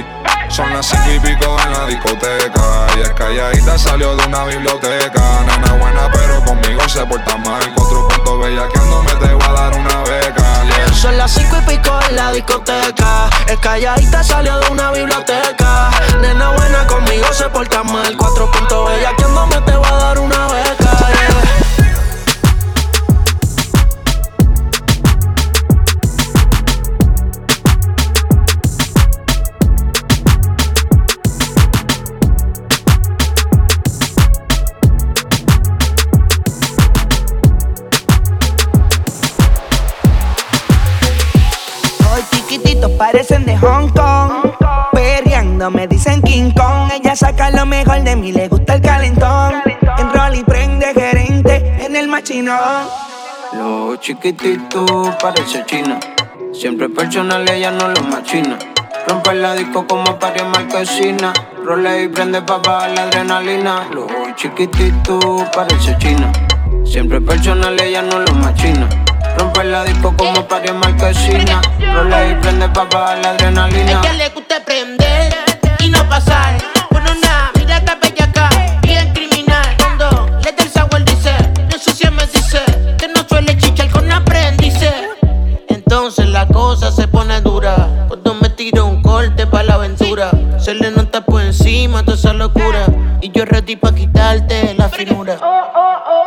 [0.48, 5.44] Son las cinco y pico en la discoteca Y es calladita salió de una biblioteca
[5.46, 9.44] Nena buena pero conmigo se porta mal Cuatro puntos bella que no me te voy
[9.44, 10.94] a dar una beca.
[10.94, 13.28] Son las cinco y pico en la discoteca.
[13.46, 15.90] Es calladita, salió de una biblioteca.
[16.20, 18.16] Nena buena conmigo se porta mal.
[18.16, 20.66] Cuatro puntos bella que no me te va a dar una beca.
[42.96, 44.52] Parecen de Hong Kong.
[44.92, 46.90] Perreando me dicen King Kong.
[46.92, 49.54] Ella saca lo mejor de mí, le gusta el calentón.
[49.98, 52.86] En roll y prende gerente en el machinón.
[53.52, 55.98] Los chiquititos parece china.
[56.52, 58.58] Siempre personal, ella no lo machina.
[59.06, 61.32] Rompe la disco como paria marquesina.
[61.64, 63.88] Role y prende pa' bajar la adrenalina.
[63.92, 66.32] Los chiquititos parece china.
[66.84, 68.88] Siempre personal, ella no lo machina.
[69.36, 71.60] Rompe la disco como París Marquesina.
[71.94, 74.00] Rola y prende pa' bajar la adrenalina.
[74.00, 75.34] Ella le gusta prender
[75.80, 76.56] y no pasar.
[76.90, 78.48] Bueno, nada, mira esta acá,
[78.82, 79.76] bien criminal.
[79.78, 81.32] Cuando le da el sabor dice,
[81.70, 82.60] no sucia me dice,
[82.98, 84.92] que no suele chichar con aprendice.
[85.68, 88.06] Entonces la cosa se pone dura.
[88.08, 90.30] Cuando me tiro un corte pa' la aventura.
[90.58, 92.86] Se le nota por encima toda esa locura.
[93.20, 95.36] Y yo ready pa' quitarte la finura.
[95.42, 96.25] Oh, oh, oh.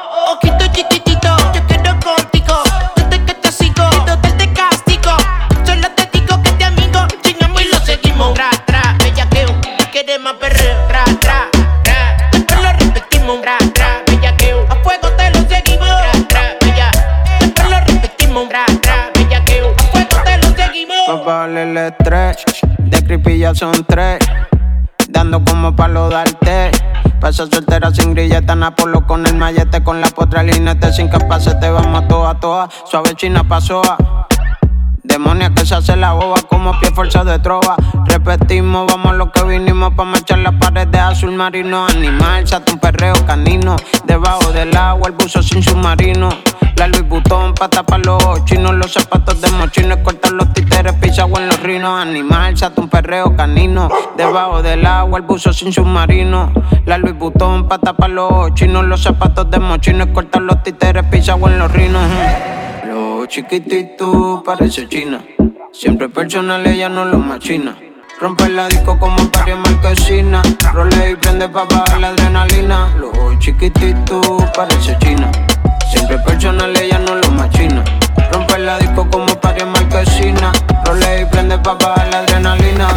[21.89, 22.37] de tres.
[22.79, 24.19] De creepy ya son tres.
[25.09, 26.71] Dando como palo darte.
[27.19, 32.03] Pasa soltera sin grilleta, Napolo con el mallete, con la potra linete, sin capacete, vamos
[32.03, 34.18] a toa, toa, suave china pasoa.
[35.19, 37.75] Demonia que se hace la boba como pie fuerza de trova.
[38.05, 41.85] Repetimos, vamos lo que vinimos pa' marchar las paredes de azul marino.
[41.87, 43.75] Animal, saca un perreo canino.
[44.05, 46.29] Debajo del agua, el buzo sin submarino.
[46.77, 51.47] La Louis Vuitton pa' tapar los los zapatos de mochinos, cortar los títeres, pisagua en
[51.49, 56.53] los rinos, animal, saca un perreo canino, debajo del agua, el buzo sin submarino,
[56.85, 61.59] la Louis Vuitton pa' tapar los los zapatos de mochinos, cortar los títeres, pisagua en
[61.59, 62.03] los rinos.
[62.89, 65.23] Lo chiquitito parece china.
[65.71, 67.77] Siempre personal, ella no lo machina.
[68.19, 70.41] Rompe la disco como Mario Marquesina.
[70.73, 72.87] Role y prende pa' bajar la adrenalina.
[72.97, 74.19] Lo chiquitito
[74.55, 75.29] parece china.
[75.91, 77.83] Siempre personal, ella no lo machina.
[78.33, 80.51] Rompe la disco como Mario Marquesina.
[80.85, 82.87] Role y prende pa' bajar la adrenalina.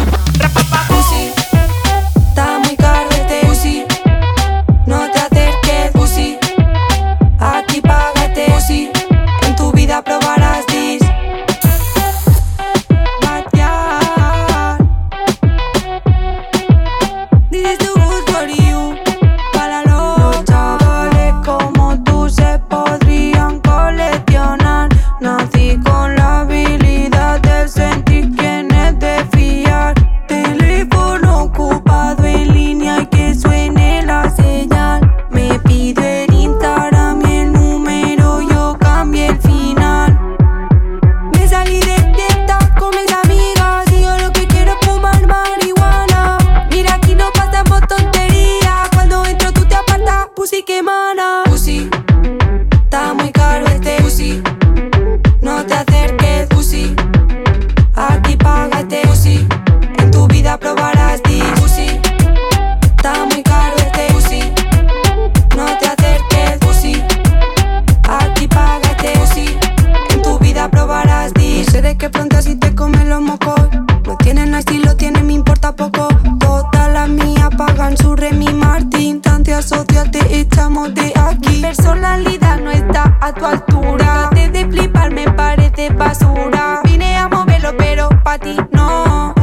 [80.93, 81.61] de aquí.
[81.61, 84.29] Personalidad no está a tu altura.
[84.33, 86.81] Te de flipar me parece basura.
[86.83, 89.33] Vine a moverlo, pero pa' ti no.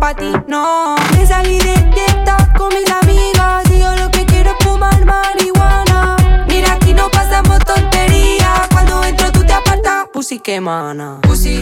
[0.00, 0.96] Pa' ti no.
[1.16, 3.64] Me salí de fiesta con mis amigas.
[3.70, 6.16] Y yo lo que quiero es fumar marihuana.
[6.48, 8.68] Mira, aquí no pasamos tonterías.
[8.72, 11.18] Cuando entro tú te apartas, pussy que mana.
[11.22, 11.55] Pussy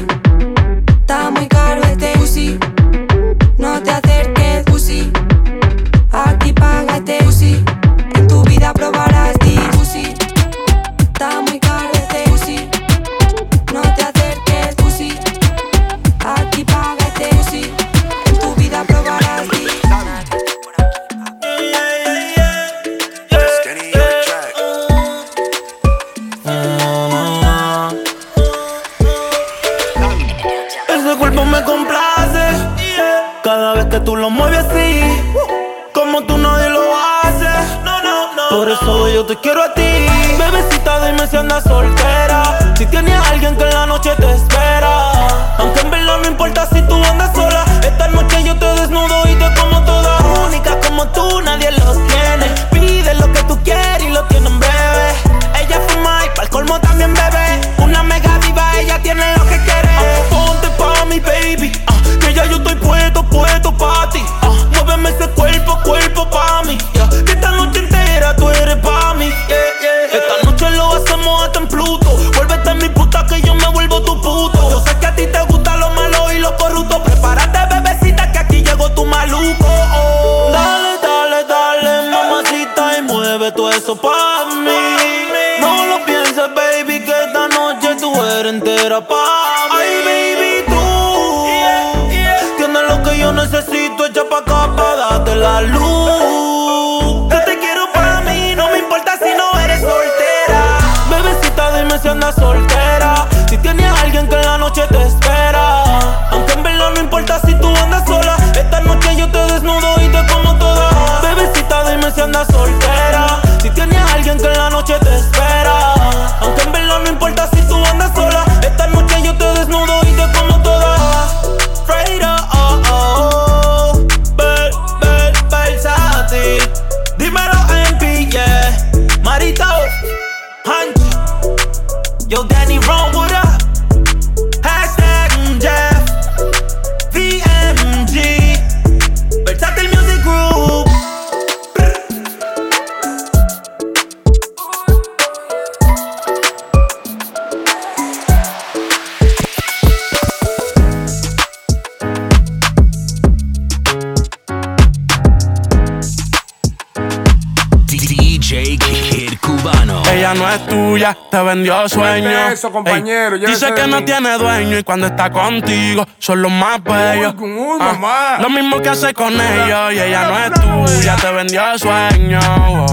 [161.88, 162.48] sueño.
[162.50, 166.82] eso, compañero, Ey, dice que no tiene dueño y cuando está contigo son los más
[166.82, 167.34] bellos.
[167.38, 168.38] uy, Ah.
[168.40, 170.52] Lo mismo que hace con ellos y ella no es
[170.94, 172.38] tuya, te vendió sueño.
[172.68, 172.86] oh.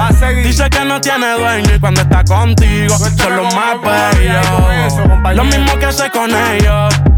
[0.43, 5.35] Dice que no tiene dueño y cuando está contigo son los más bellos.
[5.35, 6.93] Lo mismo que hace con ellos.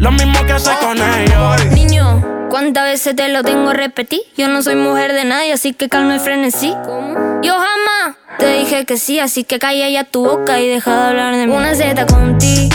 [0.00, 1.66] Lo mismo que hace con ellos.
[1.74, 4.22] Niño, ¿cuántas veces te lo tengo a repetir?
[4.34, 6.74] Yo no soy mujer de nadie, así que calma el frenesí.
[6.86, 7.42] ¿Cómo?
[7.42, 11.08] Yo jamás te dije que sí, así que calla ya tu boca y deja de
[11.08, 11.54] hablar de mí.
[11.54, 12.74] Una Z contigo,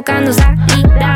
[0.00, 1.12] buscando salida.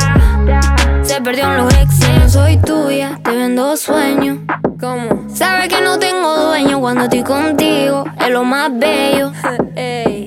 [1.01, 2.09] Se perdió en los exes.
[2.19, 4.37] No soy tuya, te vendo sueños.
[4.79, 5.25] ¿Cómo?
[5.33, 8.03] Sabes que no tengo dueño cuando estoy contigo.
[8.19, 9.31] Es lo más bello.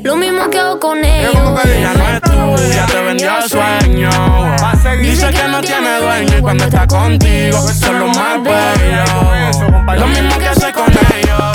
[0.03, 1.35] Lo mismo que hago con ellos.
[1.65, 4.11] Ella no es tuya, te vendió sueño.
[5.03, 10.01] Dice que no tiene dueño y cuando está contigo son los más bellos.
[10.01, 11.48] Lo mismo que hace con ellos.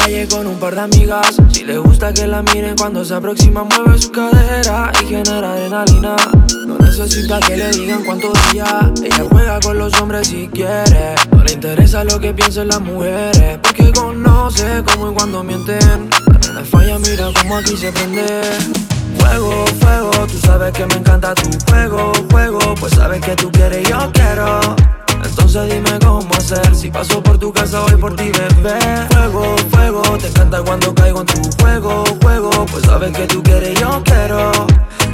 [0.00, 1.36] Calle con un par de amigas.
[1.52, 6.16] Si le gusta que la miren cuando se aproxima, mueve su cadera y genera adrenalina.
[6.66, 8.92] No necesita que le digan cuánto de ella.
[9.30, 11.14] Juega con los hombres si quiere.
[11.32, 13.58] No le interesa lo que piensen las mujeres.
[13.62, 16.10] Porque conoce cómo y cuando mienten.
[16.54, 18.42] La falla, mira cómo aquí se prende.
[19.18, 22.58] Fuego, fuego, tú sabes que me encanta tu juego, juego.
[22.78, 24.76] Pues sabes que tú quieres y yo quiero.
[25.30, 26.74] Entonces dime cómo hacer.
[26.74, 28.78] Si paso por tu casa voy por ti bebé.
[29.10, 32.50] Fuego, fuego Te encanta cuando caigo en tu juego, juego.
[32.70, 34.50] Pues sabes que tú quieres y yo quiero.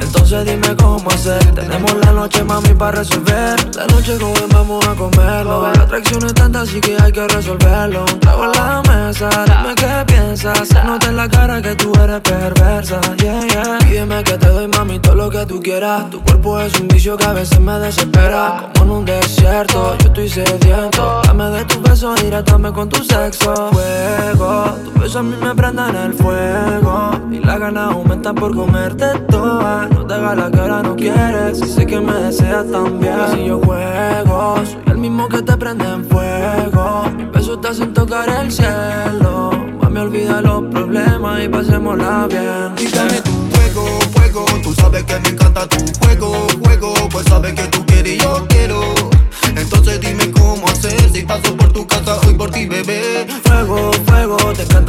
[0.00, 1.44] Entonces dime cómo hacer.
[1.54, 3.76] Tenemos la noche mami para resolver.
[3.76, 5.72] La noche joven vamos a comerlo.
[5.72, 8.04] La atracción es tanta así que hay que resolverlo.
[8.12, 10.68] Un trago en la mesa Dime qué piensas.
[10.68, 13.00] Se nota en la cara que tú eres perversa.
[13.18, 13.78] Yeah, yeah.
[13.80, 16.08] Pídeme que te doy mami todo lo que tú quieras.
[16.10, 18.70] Tu cuerpo es un vicio que a veces me desespera.
[18.78, 23.02] Como en un desierto yo estoy sediento Dame de tus besos y hidratame con tu
[23.02, 23.70] sexo.
[23.72, 27.10] Fuego, tus besos a mí me prenden el fuego.
[27.30, 29.88] Y las ganas aumentan por comerte toda.
[29.88, 31.58] No te hagas la que ahora no quieres.
[31.58, 33.16] Sé que me deseas también.
[33.32, 37.10] Si yo juego, soy el mismo que te prende en fuego.
[37.16, 39.50] Mis besos te hacen tocar el cielo.
[39.82, 42.74] Mami, olvida los problemas y pasémosla bien.
[42.78, 44.44] Y dame tu juego, juego.
[44.62, 46.32] Tú sabes que me encanta tu juego,
[46.64, 46.94] juego.
[47.10, 48.46] Pues sabes que tú quieres y yo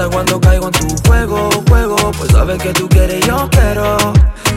[0.10, 1.95] cuando caigo en tu juego, juego.
[2.18, 3.97] Pues sabes que tú quieres y yo quiero.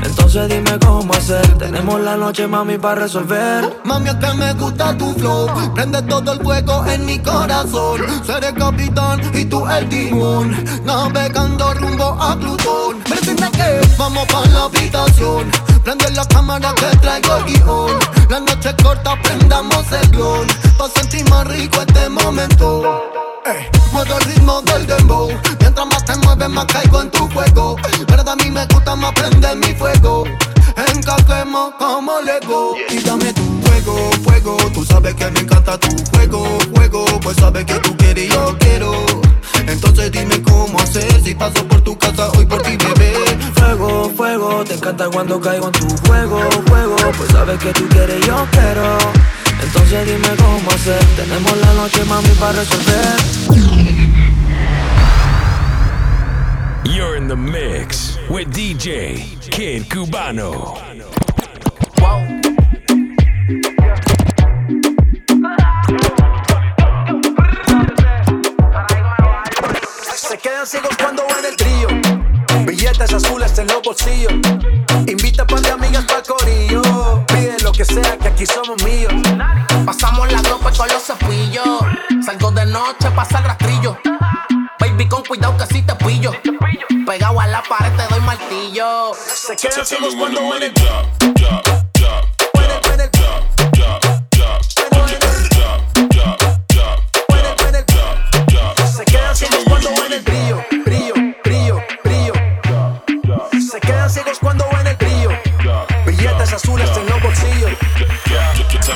[0.02, 1.46] Entonces dime cómo hacer.
[1.58, 3.80] Tenemos la noche, mami, para resolver.
[3.84, 5.48] Mami, es que me gusta tu flow.
[5.74, 8.00] Prende todo el fuego en mi corazón.
[8.24, 10.64] Seré capitán y tú el timón.
[10.84, 12.98] Navegando rumbo a Plutón.
[13.08, 15.50] Me que vamos pa' la habitación.
[15.84, 17.98] Prende la cámara que traigo el guion.
[18.28, 20.46] La noche corta, prendamos el blon.
[20.78, 23.09] Pa' sentir más rico este momento.
[23.92, 25.28] Mueve el ritmo del dembow.
[25.60, 27.76] Mientras más te mueves más caigo en tu juego.
[28.06, 30.24] Pero a mí me gusta más prender mi fuego.
[30.94, 32.76] Encaquemos como Lego.
[32.90, 34.56] Y dame tu fuego, fuego.
[34.72, 37.04] Tú sabes que me encanta tu juego, juego.
[37.22, 38.92] Pues sabes que tú quieres y yo quiero.
[39.66, 41.22] Entonces dime cómo hacer.
[41.22, 43.14] Si paso por tu casa hoy por ti bebé.
[43.54, 46.96] Fuego, fuego, te encanta cuando caigo en tu juego, juego.
[47.16, 48.98] Pues sabes que tú quieres y yo quiero.
[49.72, 50.98] Entonces dime cómo hacer.
[51.14, 54.20] Tenemos la noche, mami, para resolver.
[56.84, 60.76] You're in the mix with DJ Kid Cubano.
[70.16, 71.88] Se quedan ciegos cuando van el trío.
[72.66, 74.32] Billetes azules en los bolsillos.
[75.06, 76.82] Invita a pan de amigas pa' corillo.
[77.70, 79.12] Lo que sea, que aquí somos míos.
[79.86, 81.78] Pasamos la ropa con los cepillos.
[82.26, 83.96] Salgo de noche, pasa el rastrillo.
[84.80, 86.32] Baby, con cuidado que si te pillo.
[87.06, 89.12] Pegado a la pared te doy martillo.
[89.14, 90.40] Se quedan ciegos cuando
[103.80, 104.69] quedan ciegos cuando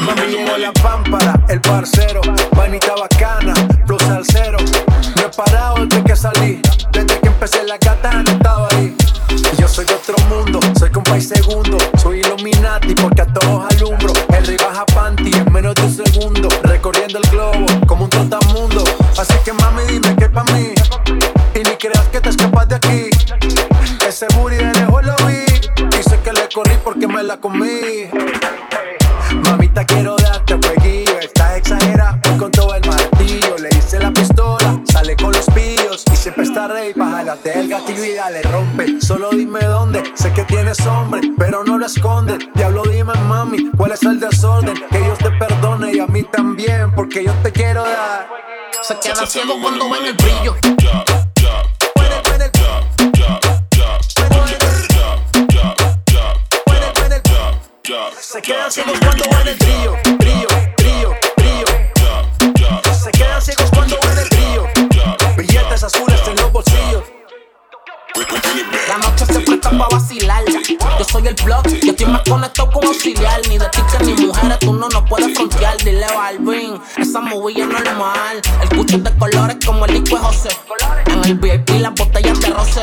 [0.05, 2.21] Mami en la pámpara, el parcero.
[2.55, 3.55] Vainita bacana,
[3.87, 4.59] plus al cero.
[5.17, 6.63] No he parado desde que salí.
[6.93, 8.95] Desde que empecé la gata no estaba ahí.
[9.59, 11.79] Yo soy de otro mundo, soy compa y segundo.
[11.97, 13.74] Soy Illuminati porque a todos
[49.35, 50.55] Se quedan ciegos cuando ven el brillo.
[58.21, 61.67] Se quedan ciegos cuando ven el brillo, brillo, brillo, brillo.
[62.95, 64.69] Se quedan ciegos cuando ven el brillo.
[65.37, 67.03] Billetes azules en los bolsillos.
[68.87, 70.45] La noche se presta pa' vacilar.
[70.47, 73.41] Yo soy el blog, yo estoy más conectado con auxiliar.
[73.49, 75.77] Ni de tickets ni mujeres, tú no nos puedes frontear.
[75.79, 76.54] Dile Balvin,
[77.15, 78.43] esa movilla normal.
[78.61, 80.49] El cucho de colores como el disco de José.
[81.07, 82.83] En el VIP las botellas de roce.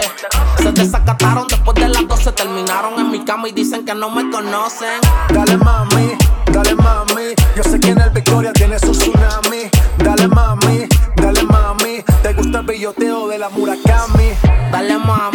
[0.57, 2.31] Se desacataron después de las 12.
[2.31, 5.01] Terminaron en mi cama y dicen que no me conocen.
[5.33, 6.13] Dale mami,
[6.49, 7.35] dale mami.
[7.57, 9.69] Yo sé que en el Victoria tienes un tsunami.
[9.97, 12.01] Dale mami, dale mami.
[12.23, 14.29] Te gusta el billoteo de la Murakami.
[14.71, 15.30] Dale mami,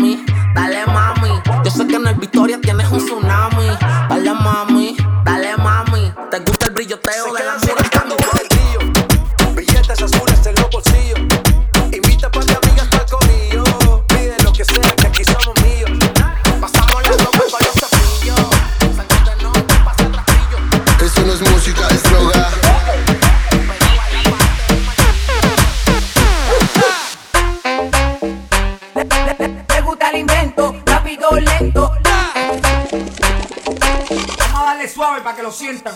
[35.27, 35.93] para que lo sientan.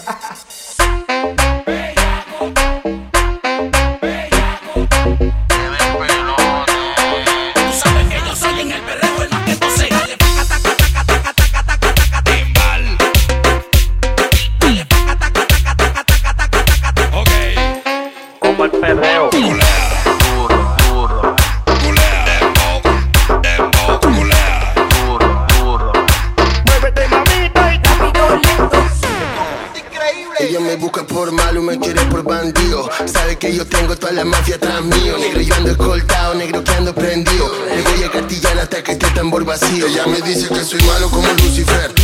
[33.53, 35.17] Yo tengo toda la mafia atrás mío.
[35.19, 37.51] Negro, yo ando escoltado, negro que ando prendido.
[37.75, 39.87] Le voy a gatillar hasta que esté tambor vacío.
[39.87, 42.00] Ella me dice que soy malo como Lucifer.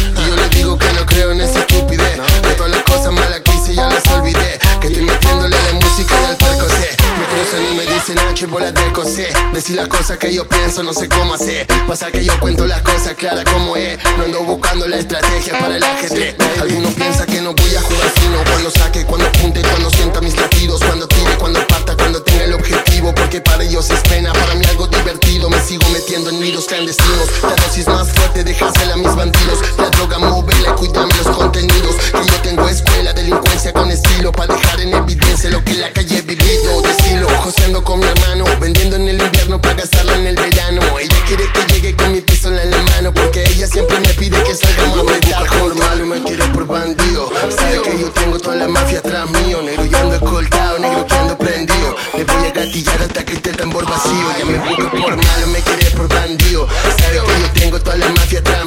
[9.53, 11.67] Decir las cosas que yo pienso, no sé cómo hacer.
[11.87, 13.99] Pasa que yo cuento las cosas claras como es.
[14.19, 16.35] No ando buscando la estrategia para el ajedrez.
[16.61, 18.43] Alguno piensa que no voy a jugar fino.
[18.51, 20.81] Cuando saque, cuando apunte, cuando sienta mis latidos.
[20.81, 22.86] Cuando tire, cuando parta, cuando tenga el objetivo.
[23.03, 25.49] Porque para ellos es pena, para mí algo divertido.
[25.51, 27.29] Me sigo metiendo en nidos clandestinos.
[27.43, 29.59] La dosis más fuerte, dejársela a mis bandidos.
[29.79, 31.95] La droga móvil, cuídame los contenidos.
[31.97, 34.33] Que yo tengo escuela, delincuencia con estilo.
[34.33, 36.83] Para dejar en evidencia lo que la calle he vivido.
[36.83, 38.45] Decilo, joseando con mi hermano.
[38.61, 40.81] Vendiendo en el invierno para gastarla en el verano.
[40.99, 43.13] Ella quiere que llegue con mi pistola en la mano.
[43.15, 47.31] Porque ella siempre me pide que salgamos a meter por malo, me quiere por bandido.
[47.57, 49.63] Sabe que yo tengo toda la mafia atrás mío.
[49.63, 51.97] Negro, yo ando escoltado, negro que ando prendido.
[52.17, 54.39] Le voy a gatillar hasta que esté el tambor vacío.
[54.39, 56.69] Ya me busca por malo, me quiere por bandido.
[56.99, 58.67] Sabe que yo tengo toda la mafia atrás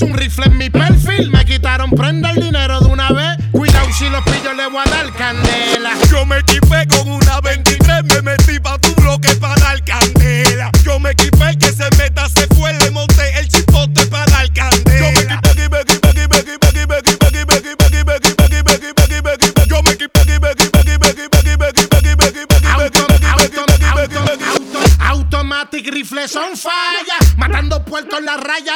[0.00, 1.30] un rifle en mi perfil.
[1.30, 3.36] Me quitaron prenda el dinero de una vez.
[3.50, 5.90] Cuidado si los pillos le voy a dar candela.
[6.10, 8.41] Yo me equipé con una 23, me metí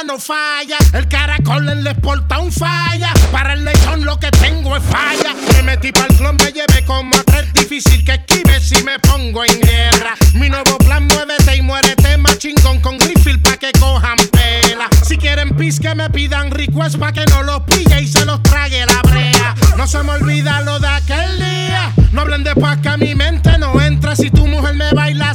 [0.07, 0.79] no falla.
[0.95, 3.13] El caracol en la exporta un falla.
[3.31, 5.35] Para el lechón lo que tengo es falla.
[5.53, 9.45] Me metí para el clon, me llevé con tres Difícil que esquive si me pongo
[9.45, 10.15] en guerra.
[10.35, 14.89] Mi nuevo plan, muévete y muérete más chingón con Griffith pa' que cojan pela.
[15.03, 18.43] Si quieren pis que me pidan request pa' que no los pille y se los
[18.43, 19.55] trague la brea.
[19.77, 21.93] No se me olvida lo de aquel día.
[22.13, 24.17] No hablen de paz que a mi mente no entra.
[24.17, 25.35] Si tu mujer me baila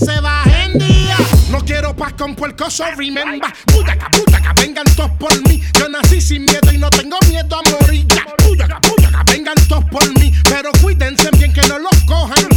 [2.21, 3.51] con puercoso, remember.
[3.73, 5.59] Butaca, butaca, vengan todos por mí.
[5.79, 8.05] Yo nací sin miedo y no tengo miedo a morir.
[8.45, 10.31] Butaca, butaca, vengan todos por mí.
[10.43, 12.47] Pero cuídense bien que no los cojan.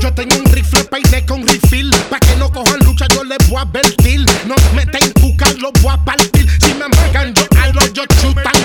[0.00, 1.94] Yo tengo un rifle peine con refill.
[2.10, 4.26] Pa' que no cojan lucha, yo les voy a advertir.
[4.46, 6.48] No meten buscar, los voy a partir.
[6.60, 8.57] Si me pegan, yo a yo chutan.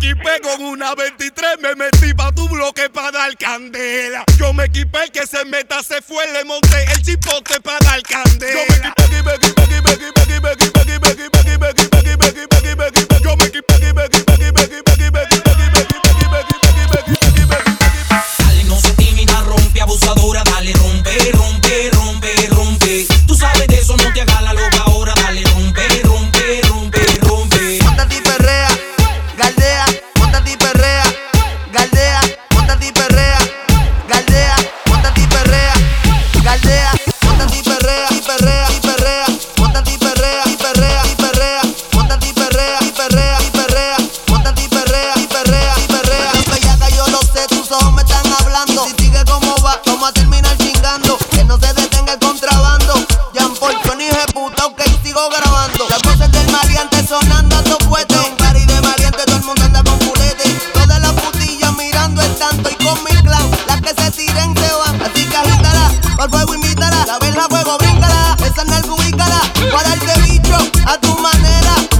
[0.00, 4.24] Me equipé con una 23, me metí pa' tu bloque pa' dar candela.
[4.38, 8.00] Yo me equipé el que se meta, se fue, le monté el chipote pa' dar
[8.02, 8.60] candela.
[8.60, 10.67] Yo me equipé, equipé, equipé, equipé, equipé, equipé.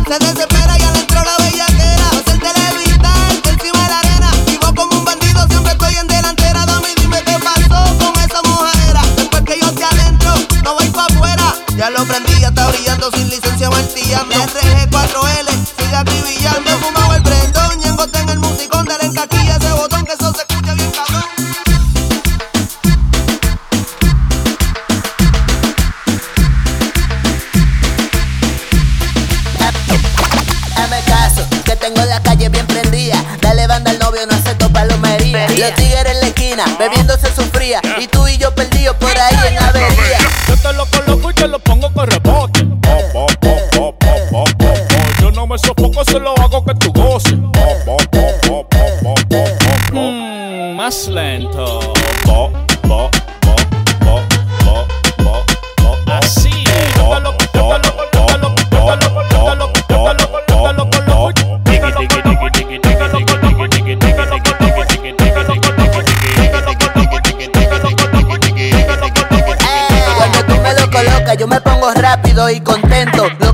[0.08, 2.10] Se desespera y adentro la bellaquera.
[2.14, 6.64] Va a ser televisión, el del cibo de como un bandido siempre estoy en delantera.
[6.64, 9.02] Domingo, dime qué pasó con esa mojadera.
[9.30, 10.32] Porque yo te adentro,
[10.64, 11.54] no voy pa' afuera.
[11.76, 14.24] Ya los prendillas está brillando sin licencia, Martilla.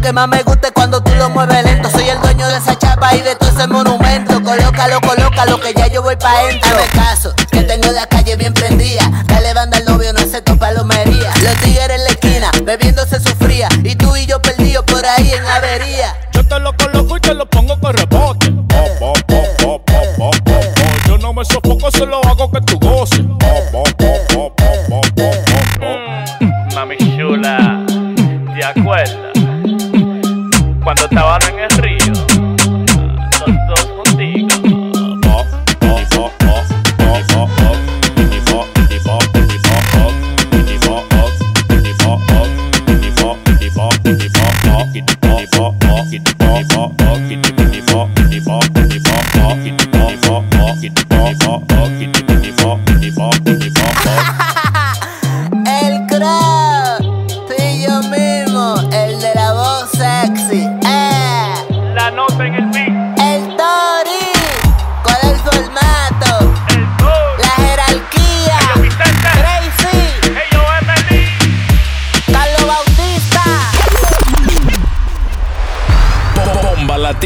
[0.05, 1.88] que más me gusta es cuando tú lo mueves lento.
[1.88, 4.34] Soy el dueño de esa chapa y de todo ese monumento.
[4.42, 6.76] Colócalo, colócalo, que ya yo voy pa' dentro.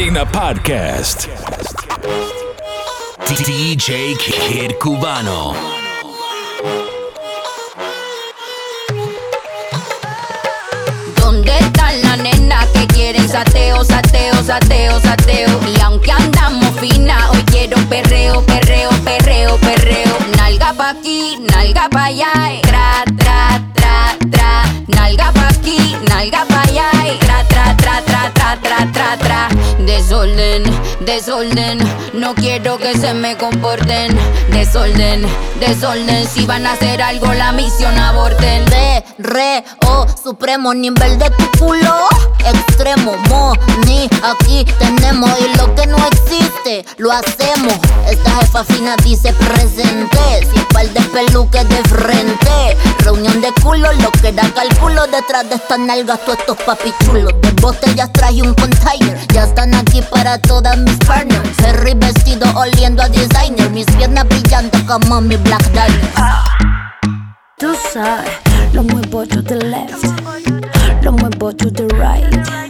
[0.09, 1.27] Latina Podcast.
[3.27, 5.53] DJ Kid Cubano.
[11.15, 15.59] ¿Dónde están las nenas que quieren sateo, sateo, sateo, sateo?
[15.67, 20.17] Y aunque andamos fina, hoy quiero perreo, perreo, perreo, perreo.
[20.37, 22.61] Nalga pa' aquí, nalga pa' allá, eh.
[22.63, 24.63] tra, tra, tra, tra.
[24.87, 26.98] Nalga pa' aquí, nalga pa' allá,
[28.57, 29.49] tra, tra, tra.
[29.85, 30.63] Desorden,
[31.01, 31.79] desorden,
[32.13, 34.17] no quiero que se me comporten.
[34.51, 35.25] Desorden,
[35.59, 38.65] desorden, si van a hacer algo la misión aborten.
[38.67, 42.07] Re, re, oh, supremo nivel de tu culo.
[42.45, 43.53] Extremo, mo,
[43.85, 45.29] ni aquí tenemos.
[45.39, 47.73] Y lo que no existe, lo hacemos.
[48.09, 50.19] Esta jefa fina dice presente.
[50.51, 52.77] Sin par de peluques de frente.
[52.99, 55.05] Reunión de culo, lo que da cálculo.
[55.07, 57.33] Detrás de estas nalgas, todos estos papichulos.
[57.41, 59.17] De botellas traje un container.
[59.33, 61.59] Ya están aquí para todas mis partners.
[61.65, 63.69] Harry vestido oliendo a designer.
[63.71, 66.49] Mis piernas brillando como mi black diamond.
[67.59, 68.31] Tú sabes,
[68.71, 70.05] lo muevo to the left,
[71.01, 72.69] lo muevo to the right.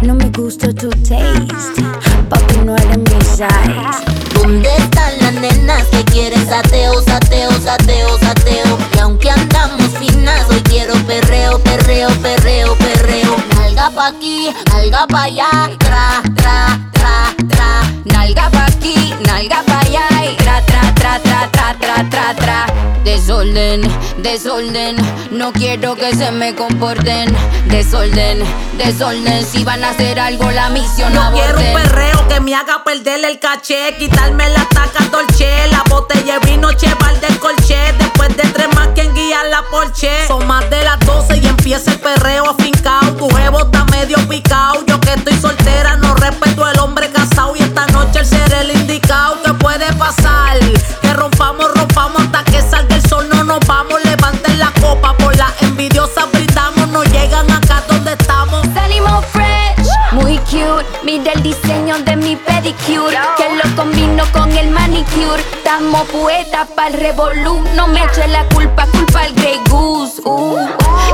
[0.00, 1.82] No me gusta tu taste,
[2.30, 4.32] papi no eres mi size.
[4.34, 8.78] ¿Dónde están las nenas que quieren sateo, sateo, sateo, sateo?
[8.96, 13.51] Y aunque andamos finas, hoy quiero perreo, perreo, perreo, perreo.
[13.82, 17.70] Nalga pa' aquí, nalga pa' allá, tra, tra, tra, tra.
[18.04, 18.94] Nalga pa' aquí,
[19.26, 20.71] nalga pa' allá, y tra, tra,
[22.12, 22.66] tra, tra.
[23.04, 23.82] Desorden,
[24.18, 24.96] desorden,
[25.32, 27.34] no quiero que se me comporten.
[27.66, 28.44] Desorden,
[28.76, 32.84] desorden, si van a hacer algo la misión No quiero un perreo que me haga
[32.84, 37.78] perder el caché, quitarme la taca dolce, la botella de vino cheval del colche.
[37.98, 40.10] Después de tres más, quien guía la porche.
[40.28, 43.14] Son más de las 12 y empieza el perreo afincao.
[43.16, 44.84] Tu jevo está medio picao.
[44.86, 47.56] Yo que estoy soltera, no respeto al hombre casado.
[47.56, 49.42] Y esta noche el ser el indicado.
[49.42, 50.41] ¿Qué puede pasar?
[65.82, 67.60] Estamos poetas pa'l revolú.
[67.74, 70.22] No me eche la culpa, culpa al Grey Goose.
[70.24, 70.56] Uh.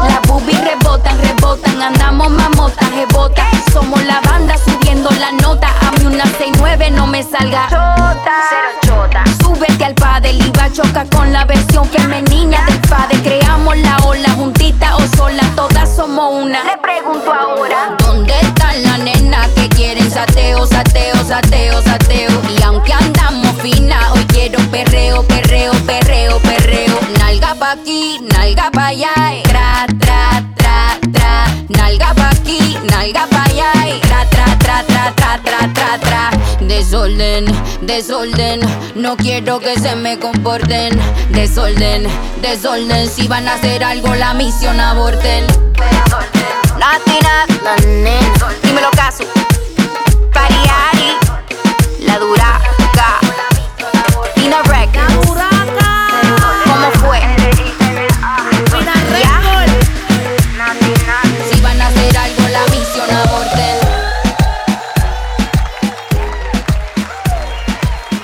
[0.07, 1.81] Las boobies rebotan, rebotan.
[1.81, 3.47] Andamos mamotas, rebota.
[3.73, 5.69] Somos la banda subiendo la nota.
[5.81, 7.66] A mí una 6-9 no me salga.
[7.70, 9.24] Chota, cero chota.
[9.43, 13.23] Súbete al padre y va a chocar con la versión femenina del padre.
[13.23, 15.45] Creamos la ola juntita o sola.
[15.57, 16.62] Todas somos una.
[16.65, 17.97] Le pregunto ahora.
[18.01, 22.31] ¿Dónde están las nenas que quieren sateo, sateo, sateo, sateo?
[22.55, 24.07] Y aunque andamos fina,
[24.57, 26.99] perreo, perreo, perreo, perreo.
[27.19, 29.43] Nalga pa' aquí, nalga pa' allá, eh.
[29.43, 31.47] tra, tra, tra, tra.
[31.69, 34.01] Nalga pa' aquí, nalga pa' allá, eh.
[34.01, 36.31] tra, tra, tra, tra, tra, tra, tra, tra.
[36.61, 37.47] Desorden,
[37.83, 38.61] desorden,
[38.95, 40.99] no quiero que se me comporten.
[41.31, 42.07] Desorden,
[42.41, 45.47] desorden, si van a hacer algo la misión aborten.
[46.79, 48.33] Latina, la nena.
[48.62, 49.25] Dímelo caso.
[50.33, 51.16] Pariari,
[52.01, 53.27] la duraca.
[54.39, 55.27] Tina Records.
[56.65, 57.20] ¿Cómo fue?
[59.20, 59.40] Ya.
[61.51, 63.77] Si van a hacer algo, la misión aborten.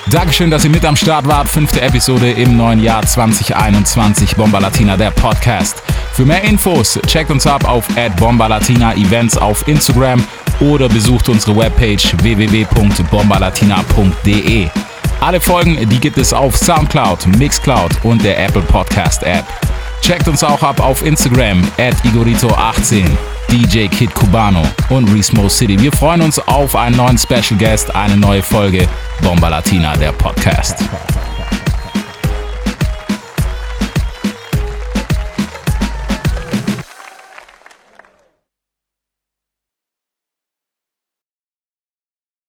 [0.06, 1.48] Dankeschön, dass ihr mit am Start wart.
[1.48, 4.36] Fünfte Episode im neuen Jahr 2021.
[4.36, 5.82] Bomba Latina, der Podcast.
[6.12, 10.24] Für mehr Infos checkt uns ab auf Bomba Latina Events auf Instagram
[10.60, 14.70] oder besucht unsere Webpage www.bombalatina.de.
[15.24, 19.46] Alle Folgen, die gibt es auf Soundcloud, Mixcloud und der Apple Podcast App.
[20.02, 23.06] Checkt uns auch ab auf Instagram at Igorito18,
[23.50, 24.60] DJ Kid Cubano
[24.90, 25.80] und Resmo City.
[25.80, 28.86] Wir freuen uns auf einen neuen Special Guest, eine neue Folge
[29.22, 30.84] Bomba Latina, der Podcast.